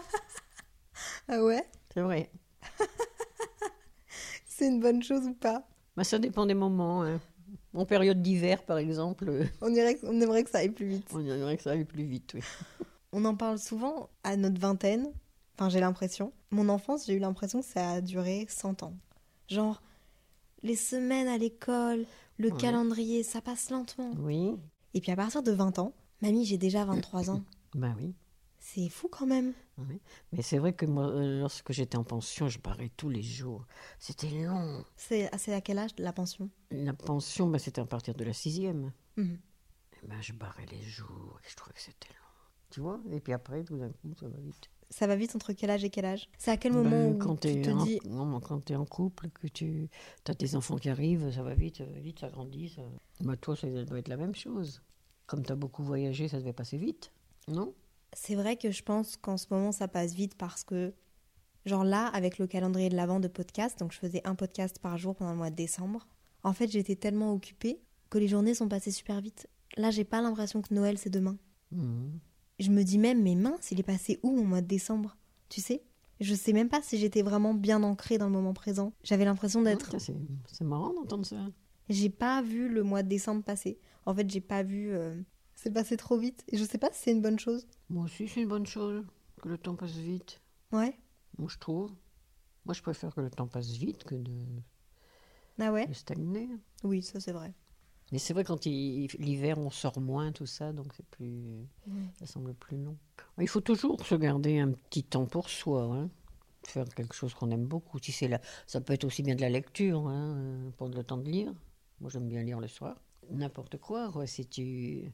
Ah 1.29 1.43
ouais? 1.43 1.65
C'est 1.95 2.03
vrai. 2.03 2.31
C'est 4.57 4.69
une 4.69 4.79
bonne 4.81 5.03
chose 5.03 5.27
ou 5.27 5.35
pas? 5.35 5.67
Bah, 5.97 6.05
ça 6.05 6.19
dépend 6.19 6.47
des 6.47 6.55
moments. 6.55 7.03
hein. 7.03 7.21
En 7.73 7.85
période 7.87 8.23
d'hiver, 8.23 8.63
par 8.65 8.79
exemple, 8.79 9.29
euh, 9.29 9.45
on, 9.61 9.71
dirait 9.71 9.97
que- 9.97 10.07
on 10.07 10.21
aimerait 10.21 10.45
que 10.45 10.51
ça 10.51 10.59
aille 10.59 10.71
plus 10.71 10.87
vite. 10.87 11.09
on 11.13 11.19
dirait 11.19 11.57
que 11.57 11.63
ça 11.65 11.73
allait 11.73 11.85
plus 11.85 12.05
vite. 12.05 12.33
Oui. 12.35 12.41
On 13.13 13.25
en 13.25 13.35
parle 13.37 13.59
souvent 13.59 14.11
à 14.25 14.37
notre 14.37 14.61
vingtaine. 14.61 15.13
Enfin, 15.57 15.69
j'ai 15.69 15.79
l'impression. 15.81 16.33
Mon 16.51 16.69
enfance, 16.69 17.07
j'ai 17.07 17.15
eu 17.15 17.19
l'impression 17.21 17.61
que 17.61 17.67
ça 17.67 17.93
a 17.93 18.01
duré 18.01 18.47
100 18.49 18.83
ans. 18.83 18.95
Genre, 19.49 19.83
les 20.65 20.75
semaines 20.77 21.29
à 21.29 21.39
l'école, 21.39 22.07
le 22.39 22.51
Ouais. 22.51 22.61
calendrier, 22.61 23.23
ça 23.23 23.41
passe 23.41 23.71
lentement. 23.71 24.11
Oui, 24.19 24.57
Et 24.95 25.01
puis 25.01 25.13
à 25.13 25.17
partir 25.17 25.43
de 25.45 25.53
20 25.53 25.79
ans, 25.79 25.93
mamie, 26.23 26.45
j'ai 26.45 26.59
déjà 26.59 26.85
23 26.85 27.31
ans. 27.31 27.43
bah 27.75 27.95
oui. 27.97 28.15
C'est 28.67 28.89
fou 28.89 29.09
quand 29.09 29.27
même. 29.27 29.53
oui. 29.77 30.01
Mais 30.33 30.41
c'est 30.41 30.57
vrai 30.57 30.73
que 30.73 30.87
moi, 30.87 31.09
euh, 31.09 31.41
lorsque 31.41 31.71
j'étais 31.73 31.99
en 31.99 32.03
pension, 32.03 32.49
je 32.49 32.59
barrais 32.59 32.91
tous 32.97 33.11
les 33.11 33.23
jours. 33.23 33.67
C'était 33.99 34.31
long. 34.31 34.83
C'est 34.97 35.29
c'est 35.37 35.53
à 35.53 35.61
quel 35.61 35.79
âge 35.79 35.91
la 35.99 36.15
pension? 36.15 36.49
La 36.71 36.95
pension, 36.95 37.47
bah, 37.47 37.59
c'était 37.59 37.83
à 37.83 37.85
partir 37.85 38.15
de 38.15 38.25
la 38.25 38.33
sixième. 38.33 38.91
Mhm. 39.19 39.39
Et 40.03 40.07
ben, 40.07 40.21
je 40.23 40.33
barrais 40.33 40.65
les 40.73 40.81
jours 40.81 41.39
et 41.45 41.49
je 41.51 41.55
trouvais 41.57 41.75
que 41.75 41.81
c'était 41.83 42.09
long. 42.09 42.41
Tu 42.71 42.81
vois? 42.81 43.01
Et 43.13 43.21
puis 43.21 43.35
après, 43.35 43.65
tout 43.65 43.77
d'un 43.77 43.91
coup, 43.91 44.15
ça 44.19 44.29
va 44.29 44.39
vite. 44.41 44.71
Ça 44.89 45.07
va 45.07 45.15
vite 45.17 45.37
entre 45.37 45.53
quel 45.53 45.69
âge 45.69 45.85
et 45.85 45.91
quel 45.91 46.07
âge? 46.07 46.31
C'est 46.39 46.51
à 46.51 46.57
quel 46.57 46.73
moment 46.73 46.89
Ben, 46.89 47.15
où 47.15 47.19
quand 47.19 47.37
tu 47.37 47.49
t'es 47.53 47.63
te 47.63 47.71
en, 47.71 47.85
dis 47.85 48.01
non, 48.07 48.41
quand 48.41 48.61
t'es 48.65 48.77
en 48.77 48.87
couple, 48.87 49.29
que 49.29 49.47
tu 49.47 49.91
as 50.27 50.33
des 50.35 50.57
enfants 50.57 50.77
qui 50.79 50.89
arrivent, 50.89 51.31
ça 51.31 51.43
va 51.43 51.55
vite, 51.55 51.77
ça 51.77 51.85
va 51.85 51.99
vite, 52.01 52.21
ça 52.21 52.31
grandit. 52.31 52.71
Ça... 52.71 52.83
Bah, 53.21 53.37
toi, 53.37 53.57
ça 53.57 53.69
doit 53.85 53.99
être 53.99 54.09
la 54.09 54.17
même 54.17 54.35
chose. 54.35 54.81
Comme 55.27 55.45
tu 55.45 55.53
as 55.53 55.57
beaucoup 55.57 55.83
voyagé, 55.83 56.29
ça 56.29 56.39
devait 56.39 56.55
passer 56.55 56.79
vite, 56.79 57.13
non? 57.47 57.75
C'est 58.15 58.35
vrai 58.35 58.57
que 58.57 58.71
je 58.71 58.83
pense 58.83 59.17
qu'en 59.17 59.37
ce 59.37 59.47
moment 59.51 59.73
ça 59.73 59.89
passe 59.89 60.15
vite 60.15 60.35
parce 60.37 60.65
que, 60.65 60.93
genre 61.67 61.85
là, 61.85 62.07
avec 62.09 62.39
le 62.39 62.47
calendrier 62.47 62.89
de 62.89 62.97
l'avant 62.97 63.21
de 63.21 63.29
podcast, 63.29 63.79
donc 63.79 63.93
je 63.93 63.99
faisais 63.99 64.23
un 64.25 64.35
podcast 64.35 64.79
par 64.79 64.97
jour 64.99 65.15
pendant 65.15 65.33
le 65.33 65.37
mois 65.39 65.51
de 65.51 65.57
décembre, 65.57 66.07
en 66.43 66.53
fait 66.53 66.71
j'étais 66.71 66.97
tellement 66.97 67.33
occupée 67.33 67.81
que 68.11 68.19
les 68.19 68.29
journées 68.29 68.55
sont 68.55 68.69
passées 68.69 68.91
super 68.93 69.21
vite. 69.21 69.49
Là, 69.77 69.91
j'ai 69.91 70.05
pas 70.05 70.21
l'impression 70.23 70.63
que 70.63 70.73
Noël 70.73 70.99
c'est 70.99 71.11
demain. 71.11 71.37
Mhm. 71.73 72.19
Je 72.61 72.71
me 72.71 72.85
dis 72.85 72.99
même, 72.99 73.21
mais 73.23 73.35
mince, 73.35 73.73
il 73.73 73.81
est 73.81 73.85
passé 73.85 74.21
où 74.23 74.31
mon 74.31 74.45
mois 74.45 74.61
de 74.61 74.69
décembre? 74.69 75.17
Tu 75.49 75.61
sais? 75.61 75.83
Je 76.21 76.33
sais 76.35 76.53
même 76.53 76.69
pas 76.69 76.81
si 76.81 76.97
j'étais 76.97 77.23
vraiment 77.23 77.53
bien 77.55 77.83
ancrée 77.83 78.17
dans 78.19 78.27
le 78.27 78.33
moment 78.33 78.55
présent. 78.55 78.93
J'avais 79.03 79.25
l'impression 79.25 79.63
d'être. 79.63 79.99
C'est 80.01 80.15
c'est 80.47 80.63
marrant 80.63 80.95
d'entendre 80.95 81.27
ça. 81.27 81.37
J'ai 81.89 82.11
pas 82.11 82.41
vu 82.43 82.69
le 82.69 82.85
mois 82.85 83.03
de 83.03 83.09
décembre 83.09 83.43
passer. 83.43 83.81
En 84.07 84.15
fait, 84.15 84.31
j'ai 84.31 84.41
pas 84.41 84.63
vu. 84.63 84.93
euh, 84.93 85.21
C'est 85.65 85.73
passé 85.73 85.97
trop 85.97 86.19
vite. 86.19 86.45
Et 86.49 86.59
je 86.59 86.65
sais 86.65 86.77
pas 86.77 86.91
si 86.93 87.05
c'est 87.05 87.13
une 87.13 87.23
bonne 87.23 87.39
chose. 87.39 87.67
Moi 87.89 88.05
aussi, 88.05 88.29
c'est 88.29 88.43
une 88.43 88.49
bonne 88.49 88.67
chose 88.67 89.03
que 89.41 89.49
le 89.49 89.57
temps 89.57 89.75
passe 89.75 89.93
vite. 89.93 90.43
Ouais. 90.73 90.95
Moi, 91.39 91.49
je 91.51 91.57
trouve. 91.57 91.91
Moi, 92.67 92.75
je 92.75 92.83
préfère 92.83 93.15
que 93.15 93.23
le 93.23 93.31
temps 93.31 93.47
passe 93.47 93.71
vite 93.71 94.05
que 94.05 94.15
de, 94.15 94.31
Ah 95.59 95.73
ouais 95.73 95.87
de 95.87 95.95
stagner. 95.95 96.51
Oui, 96.83 97.03
ça 97.03 97.19
c'est 97.19 97.33
vrai. 97.33 97.55
Mais 98.13 98.19
c'est 98.19 98.35
vrai, 98.35 98.45
quand 98.45 98.67
l'hiver, 98.67 99.57
on 99.57 99.71
sort 99.71 99.99
moins, 100.03 100.33
tout 100.33 100.45
ça, 100.45 100.75
donc 100.75 100.93
c'est 100.95 101.07
plus. 101.07 101.67
Ça 102.19 102.27
semble 102.27 102.53
plus 102.53 102.77
long. 102.77 102.99
Il 103.39 103.49
faut 103.49 103.63
toujours 103.63 104.05
se 104.05 104.17
garder 104.17 104.59
un 104.59 104.73
petit 104.73 105.03
temps 105.03 105.25
pour 105.25 105.49
soi, 105.49 105.85
hein. 105.85 106.11
faire 106.65 106.87
quelque 106.91 107.15
chose 107.15 107.33
qu'on 107.33 107.51
aime 107.51 107.65
beaucoup. 107.65 107.99
Si 108.03 108.13
c'est 108.13 108.29
là, 108.29 108.39
ça 108.67 108.83
peut 108.83 108.93
être 108.93 109.05
aussi 109.05 109.23
bien 109.23 109.35
de 109.35 109.41
la 109.41 109.49
lecture, 109.49 110.09
hein, 110.09 110.71
prendre 110.77 110.95
le 110.95 111.05
temps 111.05 111.17
de 111.17 111.31
lire. 111.31 111.55
Moi, 112.03 112.11
j'aime 112.11 112.29
bien 112.29 112.43
lire 112.43 112.61
le 112.61 112.69
soir. 112.69 113.01
N'importe 113.31 113.79
quoi, 113.79 114.13
quoi. 114.13 114.27
Si 114.27 114.47
tu 114.47 115.11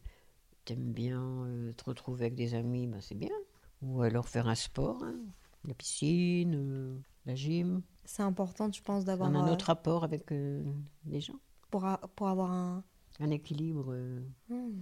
aimes 0.68 0.92
bien 0.92 1.22
euh, 1.46 1.72
te 1.72 1.84
retrouver 1.84 2.26
avec 2.26 2.34
des 2.34 2.54
amis, 2.54 2.86
ben, 2.86 3.00
c'est 3.00 3.14
bien. 3.14 3.34
Ou 3.82 4.02
alors 4.02 4.28
faire 4.28 4.46
un 4.48 4.54
sport, 4.54 5.02
hein. 5.02 5.14
la 5.64 5.74
piscine, 5.74 6.54
euh, 6.54 6.98
la 7.26 7.34
gym. 7.34 7.82
C'est 8.04 8.22
important, 8.22 8.70
je 8.72 8.82
pense, 8.82 9.04
d'avoir. 9.04 9.30
On 9.30 9.34
a 9.34 9.38
un 9.38 9.48
euh, 9.48 9.52
autre 9.52 9.66
rapport 9.66 10.04
avec 10.04 10.30
les 10.30 11.20
gens. 11.20 11.38
pour, 11.70 11.84
a- 11.84 12.00
pour 12.16 12.28
avoir 12.28 12.50
un. 12.52 12.84
Un 13.20 13.30
équilibre. 13.30 13.94
Hmm. 14.48 14.80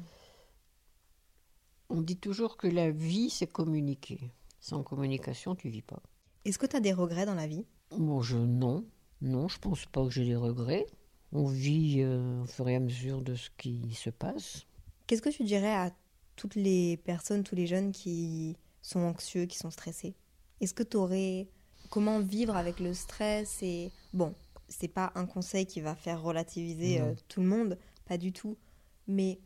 On 1.88 2.02
dit 2.02 2.16
toujours 2.16 2.56
que 2.56 2.66
la 2.68 2.90
vie, 2.90 3.30
c'est 3.30 3.46
communiquer. 3.50 4.18
Sans 4.60 4.82
communication, 4.82 5.54
tu 5.54 5.68
vis 5.68 5.82
pas. 5.82 6.02
Est-ce 6.44 6.58
que 6.58 6.66
tu 6.66 6.76
as 6.76 6.80
des 6.80 6.92
regrets 6.92 7.26
dans 7.26 7.34
la 7.34 7.46
vie? 7.46 7.64
Bon, 7.90 8.20
je 8.20 8.36
non. 8.36 8.84
Non, 9.22 9.48
je 9.48 9.58
pense 9.58 9.86
pas 9.86 10.04
que 10.04 10.10
j'ai 10.10 10.24
des 10.24 10.36
regrets. 10.36 10.86
On 11.32 11.46
vit 11.46 12.02
euh, 12.02 12.42
au 12.42 12.46
fur 12.46 12.68
et 12.68 12.76
à 12.76 12.80
mesure 12.80 13.22
de 13.22 13.34
ce 13.34 13.50
qui 13.56 13.94
se 13.94 14.10
passe. 14.10 14.66
Qu'est-ce 15.08 15.22
que 15.22 15.30
tu 15.30 15.42
dirais 15.42 15.72
à 15.72 15.90
toutes 16.36 16.54
les 16.54 16.98
personnes, 16.98 17.42
tous 17.42 17.54
les 17.54 17.66
jeunes 17.66 17.92
qui 17.92 18.58
sont 18.82 19.00
anxieux, 19.00 19.46
qui 19.46 19.56
sont 19.56 19.70
stressés? 19.70 20.14
Est-ce 20.60 20.74
que 20.74 20.82
tu 20.82 20.98
aurais. 20.98 21.48
Comment 21.88 22.20
vivre 22.20 22.54
avec 22.54 22.78
le 22.78 22.92
stress 22.92 23.62
et. 23.62 23.90
Bon, 24.12 24.34
c'est 24.68 24.88
pas 24.88 25.10
un 25.14 25.24
conseil 25.24 25.64
qui 25.64 25.80
va 25.80 25.94
faire 25.94 26.20
relativiser 26.20 27.00
euh, 27.00 27.14
tout 27.26 27.40
le 27.40 27.46
monde, 27.46 27.78
pas 28.04 28.18
du 28.18 28.32
tout. 28.32 28.58
Mais 29.06 29.40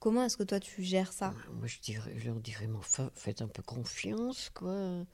comment 0.00 0.22
est-ce 0.24 0.36
que 0.36 0.42
toi 0.42 0.60
tu 0.60 0.82
gères 0.82 1.14
ça? 1.14 1.32
Moi, 1.54 1.66
je, 1.66 1.80
dirais, 1.80 2.12
je 2.18 2.26
leur 2.26 2.38
dirais, 2.38 2.66
mais 2.66 2.76
enfin, 2.76 3.10
faites 3.14 3.40
un 3.40 3.48
peu 3.48 3.62
confiance, 3.62 4.50
quoi. 4.50 5.06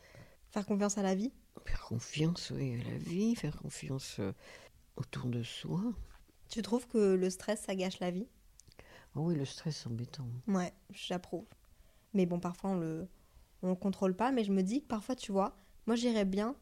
Faire 0.51 0.67
confiance 0.67 0.99
à 0.99 1.03
la 1.03 1.15
vie? 1.15 1.33
Faire 1.65 1.83
confiance, 1.83 2.51
oui, 2.51 2.81
à 2.81 2.91
la 2.91 2.99
vie, 2.99 3.37
faire 3.37 3.57
confiance 3.57 4.17
euh, 4.19 4.33
autour 4.97 5.27
de 5.27 5.45
soi. 5.45 5.81
Tu 6.49 6.61
trouves 6.63 6.89
que 6.89 7.15
le 7.15 7.31
stress, 7.31 7.61
ça 7.61 7.77
gâche 7.77 8.01
la 8.01 8.11
vie? 8.11 8.27
Ah 9.17 9.21
oui, 9.21 9.35
le 9.35 9.45
stress, 9.45 9.77
c'est 9.79 9.89
embêtant. 9.89 10.27
Ouais, 10.47 10.73
j'approuve. 10.91 11.47
Mais 12.13 12.27
bon, 12.27 12.39
parfois 12.39 12.71
on 12.71 12.79
le, 12.79 13.09
on 13.63 13.69
le 13.71 13.75
contrôle 13.75 14.15
pas. 14.15 14.31
Mais 14.33 14.45
je 14.45 14.53
me 14.53 14.63
dis 14.63 14.83
que 14.83 14.87
parfois, 14.87 15.17
tu 15.17 15.33
vois, 15.33 15.57
moi 15.87 15.97
j'irais 15.97 16.25
bien 16.25 16.55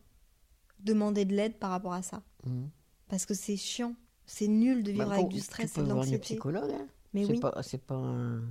demander 0.81 1.25
de 1.25 1.35
l'aide 1.35 1.57
par 1.59 1.71
rapport 1.71 1.93
à 1.93 2.03
ça. 2.03 2.23
Mhm. 2.47 2.71
Parce 3.09 3.27
que 3.27 3.35
c'est 3.35 3.57
chiant. 3.57 3.95
C'est 4.27 4.49
nul 4.49 4.83
de 4.83 4.93
vivre 4.93 5.07
Bah, 5.09 5.15
avec 5.17 5.29
du 5.29 5.41
stress 5.41 5.73
tu 5.73 5.79
et 5.79 5.83
peux 5.83 5.87
de 5.89 5.93
voir 5.93 6.05
une 6.05 6.13
l'anxiété. 6.13 6.35
psychologue. 6.35 6.71
hein. 6.73 6.87
Mais 7.13 7.25
oui, 7.27 7.39
pas, 7.39 7.63
c'est 7.63 7.79
pas 7.85 7.95
un- 7.97 8.43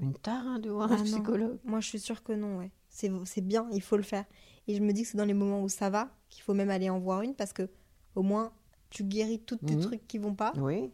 une 0.00 0.14
tare 0.14 0.44
hein, 0.46 0.58
de 0.58 0.70
voir 0.70 0.90
Ah 0.90 0.94
un 0.96 0.98
non. 0.98 1.04
psychologue. 1.04 1.58
moi 1.64 1.80
je 1.80 1.88
suis 1.88 2.00
sûre 2.00 2.22
que 2.22 2.32
non, 2.32 2.58
ouais. 2.58 2.70
C'est 2.88 3.10
c'est 3.24 3.40
bien, 3.40 3.68
il 3.72 3.80
faut 3.82 3.96
le 3.96 4.02
faire. 4.02 4.24
Et 4.66 4.74
je 4.74 4.82
me 4.82 4.92
dis 4.92 5.02
que 5.02 5.08
c'est 5.08 5.16
dans 5.18 5.24
les 5.24 5.34
moments 5.34 5.62
où 5.62 5.68
ça 5.68 5.90
va 5.90 6.10
qu'il 6.30 6.42
faut 6.42 6.54
même 6.54 6.70
aller 6.70 6.90
en 6.90 6.98
voir 6.98 7.22
une 7.22 7.34
parce 7.34 7.52
que 7.52 7.68
au 8.16 8.22
moins 8.22 8.52
tu 8.90 9.04
guéris 9.04 9.40
tous 9.40 9.56
tes 9.56 9.76
Mhm. 9.76 9.80
trucs 9.82 10.06
qui 10.08 10.18
vont 10.18 10.34
pas. 10.34 10.52
Oui. 10.56 10.90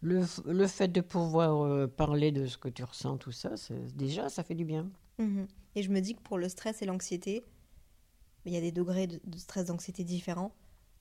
Le, 0.00 0.22
le 0.46 0.66
fait 0.66 0.88
de 0.88 1.00
pouvoir 1.00 1.64
euh, 1.64 1.86
parler 1.86 2.30
de 2.32 2.46
ce 2.46 2.56
que 2.58 2.68
tu 2.68 2.84
ressens, 2.84 3.16
tout 3.18 3.32
ça, 3.32 3.50
déjà, 3.94 4.28
ça 4.28 4.42
fait 4.44 4.54
du 4.54 4.64
bien. 4.64 4.88
Mhm. 5.18 5.46
Et 5.74 5.82
je 5.82 5.90
me 5.90 6.00
dis 6.00 6.14
que 6.14 6.20
pour 6.22 6.38
le 6.38 6.48
stress 6.48 6.82
et 6.82 6.86
l'anxiété, 6.86 7.44
il 8.46 8.52
y 8.52 8.56
a 8.56 8.60
des 8.60 8.72
degrés 8.72 9.06
de, 9.06 9.20
de 9.24 9.38
stress, 9.38 9.66
d'anxiété 9.66 10.04
différents. 10.04 10.52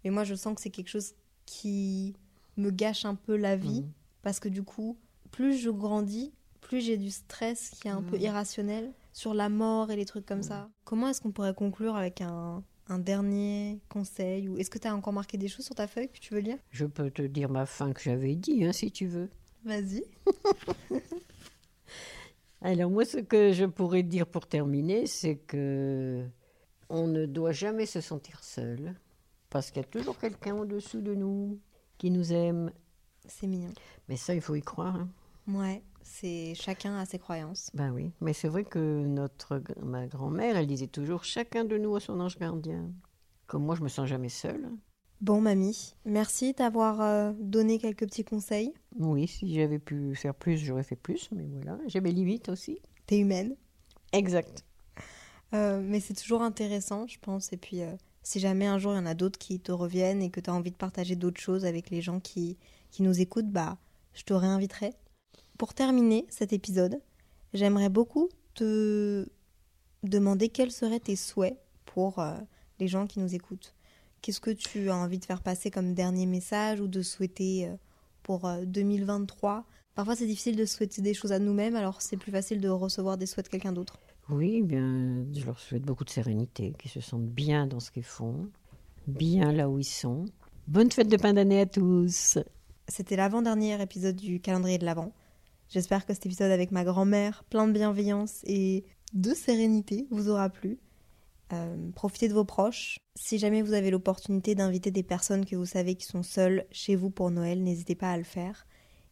Mais 0.03 0.09
moi, 0.09 0.23
je 0.23 0.35
sens 0.35 0.55
que 0.55 0.61
c'est 0.61 0.69
quelque 0.69 0.89
chose 0.89 1.13
qui 1.45 2.15
me 2.57 2.71
gâche 2.71 3.05
un 3.05 3.15
peu 3.15 3.35
la 3.37 3.55
vie. 3.55 3.81
Mhm. 3.81 3.91
Parce 4.23 4.39
que 4.39 4.49
du 4.49 4.63
coup, 4.63 4.97
plus 5.31 5.57
je 5.57 5.69
grandis, 5.69 6.33
plus 6.61 6.81
j'ai 6.81 6.97
du 6.97 7.11
stress 7.11 7.69
qui 7.69 7.87
est 7.87 7.91
un 7.91 8.01
peu 8.01 8.15
Mhm. 8.17 8.21
irrationnel 8.23 8.91
sur 9.13 9.33
la 9.33 9.47
mort 9.49 9.89
et 9.91 9.95
les 9.95 10.05
trucs 10.05 10.25
comme 10.25 10.43
ça. 10.43 10.69
Comment 10.83 11.07
est-ce 11.09 11.21
qu'on 11.21 11.31
pourrait 11.31 11.53
conclure 11.53 11.95
avec 11.95 12.21
un, 12.21 12.63
un 12.89 12.99
dernier 12.99 13.79
conseil 13.89 14.47
ou 14.49 14.57
Est-ce 14.57 14.69
que 14.69 14.77
tu 14.77 14.87
as 14.87 14.95
encore 14.95 15.13
marqué 15.13 15.37
des 15.37 15.47
choses 15.47 15.65
sur 15.65 15.75
ta 15.75 15.87
feuille 15.87 16.09
que 16.09 16.19
tu 16.19 16.33
veux 16.33 16.39
lire? 16.39 16.57
Je 16.71 16.85
peux 16.85 17.11
te 17.11 17.21
dire 17.21 17.49
ma 17.49 17.65
fin 17.65 17.91
que 17.93 18.01
j'avais 18.01 18.35
dit, 18.35 18.63
hein, 18.65 18.71
si 18.73 18.91
tu 18.91 19.07
veux. 19.07 19.29
Vas-y. 19.65 20.03
Alors 22.61 22.89
moi, 22.89 23.05
ce 23.05 23.17
que 23.17 23.51
je 23.53 23.65
pourrais 23.65 24.03
dire 24.03 24.25
pour 24.27 24.47
terminer, 24.47 25.05
c'est 25.05 25.35
que 25.35 26.25
on 26.89 27.07
ne 27.07 27.25
doit 27.25 27.51
jamais 27.51 27.85
se 27.85 28.01
sentir 28.01 28.43
seul, 28.43 28.95
parce 29.49 29.69
qu'il 29.71 29.81
y 29.81 29.85
a 29.85 29.87
toujours 29.87 30.17
quelqu'un 30.17 30.55
au-dessous 30.55 31.01
de 31.01 31.13
nous 31.13 31.59
qui 31.97 32.09
nous 32.09 32.31
aime. 32.33 32.71
C'est 33.27 33.47
mignon. 33.47 33.71
Mais 34.07 34.15
ça, 34.17 34.33
il 34.33 34.41
faut 34.41 34.55
y 34.55 34.61
croire. 34.61 34.95
hein. 34.95 35.09
Ouais, 35.47 35.81
c'est 36.07 36.53
chacun 36.55 36.97
a 36.97 37.05
ses 37.05 37.19
croyances. 37.19 37.69
Ben 37.73 37.91
oui, 37.91 38.11
mais 38.21 38.33
c'est 38.33 38.47
vrai 38.47 38.63
que 38.63 39.05
notre 39.05 39.61
ma 39.81 40.07
grand-mère, 40.07 40.57
elle 40.57 40.67
disait 40.67 40.87
toujours 40.87 41.23
chacun 41.23 41.65
de 41.65 41.77
nous 41.77 41.95
a 41.95 41.99
son 41.99 42.19
ange 42.19 42.37
gardien. 42.37 42.89
Comme 43.45 43.65
moi, 43.65 43.75
je 43.75 43.83
me 43.83 43.87
sens 43.87 44.07
jamais 44.07 44.29
seule. 44.29 44.69
Bon, 45.19 45.41
mamie, 45.41 45.95
merci 46.05 46.53
d'avoir 46.53 47.01
euh, 47.01 47.33
donné 47.39 47.79
quelques 47.79 48.05
petits 48.05 48.23
conseils. 48.23 48.73
Oui, 48.97 49.27
si 49.27 49.53
j'avais 49.53 49.79
pu 49.79 50.15
faire 50.15 50.35
plus, 50.35 50.57
j'aurais 50.57 50.83
fait 50.83 50.95
plus, 50.95 51.29
mais 51.31 51.45
voilà, 51.51 51.79
j'ai 51.87 52.01
mes 52.01 52.11
limites 52.11 52.49
aussi. 52.49 52.79
T'es 53.07 53.19
humaine. 53.19 53.55
Exact. 54.13 54.63
Euh, 55.53 55.81
mais 55.83 55.99
c'est 55.99 56.13
toujours 56.13 56.41
intéressant, 56.41 57.07
je 57.07 57.17
pense. 57.19 57.51
Et 57.51 57.57
puis, 57.57 57.81
euh, 57.81 57.95
si 58.21 58.39
jamais 58.39 58.67
un 58.67 58.77
jour 58.77 58.93
il 58.93 58.97
y 58.97 58.99
en 58.99 59.05
a 59.05 59.15
d'autres 59.15 59.39
qui 59.39 59.59
te 59.59 59.71
reviennent 59.71 60.21
et 60.21 60.29
que 60.29 60.39
tu 60.39 60.49
as 60.49 60.53
envie 60.53 60.71
de 60.71 60.75
partager 60.75 61.15
d'autres 61.15 61.41
choses 61.41 61.65
avec 61.65 61.89
les 61.89 62.01
gens 62.01 62.19
qui, 62.19 62.57
qui 62.91 63.01
nous 63.01 63.19
écoutent, 63.19 63.49
bah, 63.49 63.77
je 64.13 64.23
te 64.23 64.33
réinviterai. 64.33 64.93
Pour 65.57 65.73
terminer 65.73 66.25
cet 66.29 66.53
épisode, 66.53 67.01
j'aimerais 67.53 67.89
beaucoup 67.89 68.29
te 68.53 69.27
demander 70.03 70.49
quels 70.49 70.71
seraient 70.71 70.99
tes 70.99 71.15
souhaits 71.15 71.57
pour 71.85 72.19
euh, 72.19 72.35
les 72.79 72.87
gens 72.87 73.07
qui 73.07 73.19
nous 73.19 73.33
écoutent. 73.33 73.73
Qu'est-ce 74.21 74.39
que 74.39 74.51
tu 74.51 74.91
as 74.91 74.95
envie 74.95 75.17
de 75.17 75.25
faire 75.25 75.41
passer 75.41 75.71
comme 75.71 75.95
dernier 75.95 76.27
message 76.27 76.79
ou 76.79 76.87
de 76.87 77.01
souhaiter 77.01 77.67
euh, 77.67 77.75
pour 78.21 78.45
euh, 78.45 78.65
2023 78.65 79.65
Parfois, 79.95 80.15
c'est 80.15 80.27
difficile 80.27 80.55
de 80.55 80.65
souhaiter 80.65 81.01
des 81.01 81.15
choses 81.15 81.31
à 81.31 81.39
nous-mêmes, 81.39 81.75
alors 81.75 82.03
c'est 82.03 82.17
plus 82.17 82.31
facile 82.31 82.61
de 82.61 82.69
recevoir 82.69 83.17
des 83.17 83.25
souhaits 83.25 83.47
de 83.47 83.49
quelqu'un 83.49 83.71
d'autre. 83.71 83.97
Oui, 84.29 84.61
bien, 84.61 85.25
je 85.33 85.43
leur 85.43 85.57
souhaite 85.57 85.81
beaucoup 85.81 86.03
de 86.03 86.11
sérénité, 86.11 86.75
qu'ils 86.77 86.91
se 86.91 87.01
sentent 87.01 87.25
bien 87.25 87.65
dans 87.65 87.79
ce 87.79 87.89
qu'ils 87.89 88.03
font, 88.03 88.51
bien 89.07 89.51
là 89.51 89.67
où 89.69 89.79
ils 89.79 89.83
sont. 89.83 90.25
Bonne 90.67 90.91
fête 90.91 91.07
de 91.07 91.17
fin 91.17 91.33
d'année 91.33 91.61
à 91.61 91.65
tous. 91.65 92.37
C'était 92.87 93.15
l'avant-dernier 93.15 93.81
épisode 93.81 94.17
du 94.17 94.39
calendrier 94.39 94.77
de 94.77 94.85
l'Avent. 94.85 95.13
J'espère 95.69 96.05
que 96.05 96.13
cet 96.13 96.25
épisode 96.25 96.51
avec 96.51 96.71
ma 96.71 96.83
grand-mère, 96.83 97.43
plein 97.49 97.67
de 97.67 97.73
bienveillance 97.73 98.41
et 98.45 98.85
de 99.13 99.33
sérénité, 99.33 100.07
vous 100.11 100.29
aura 100.29 100.49
plu. 100.49 100.79
Euh, 101.53 101.91
profitez 101.91 102.27
de 102.27 102.33
vos 102.33 102.45
proches. 102.45 102.99
Si 103.15 103.37
jamais 103.37 103.61
vous 103.61 103.73
avez 103.73 103.89
l'opportunité 103.91 104.55
d'inviter 104.55 104.91
des 104.91 105.03
personnes 105.03 105.45
que 105.45 105.55
vous 105.55 105.65
savez 105.65 105.95
qui 105.95 106.05
sont 106.05 106.23
seules 106.23 106.65
chez 106.71 106.95
vous 106.95 107.09
pour 107.09 107.31
Noël, 107.31 107.63
n'hésitez 107.63 107.95
pas 107.95 108.11
à 108.11 108.17
le 108.17 108.23
faire. 108.23 108.67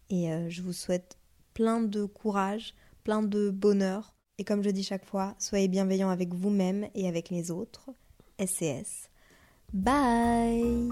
Et 0.09 0.31
euh, 0.31 0.49
je 0.49 0.61
vous 0.61 0.73
souhaite 0.73 1.17
plein 1.53 1.81
de 1.81 2.05
courage, 2.05 2.73
plein 3.03 3.23
de 3.23 3.49
bonheur. 3.49 4.15
Et 4.37 4.43
comme 4.43 4.63
je 4.63 4.69
dis 4.69 4.83
chaque 4.83 5.05
fois, 5.05 5.35
soyez 5.39 5.67
bienveillants 5.67 6.09
avec 6.09 6.33
vous-même 6.33 6.87
et 6.93 7.07
avec 7.07 7.29
les 7.29 7.51
autres. 7.51 7.89
SCS. 8.39 9.09
Bye 9.73 10.89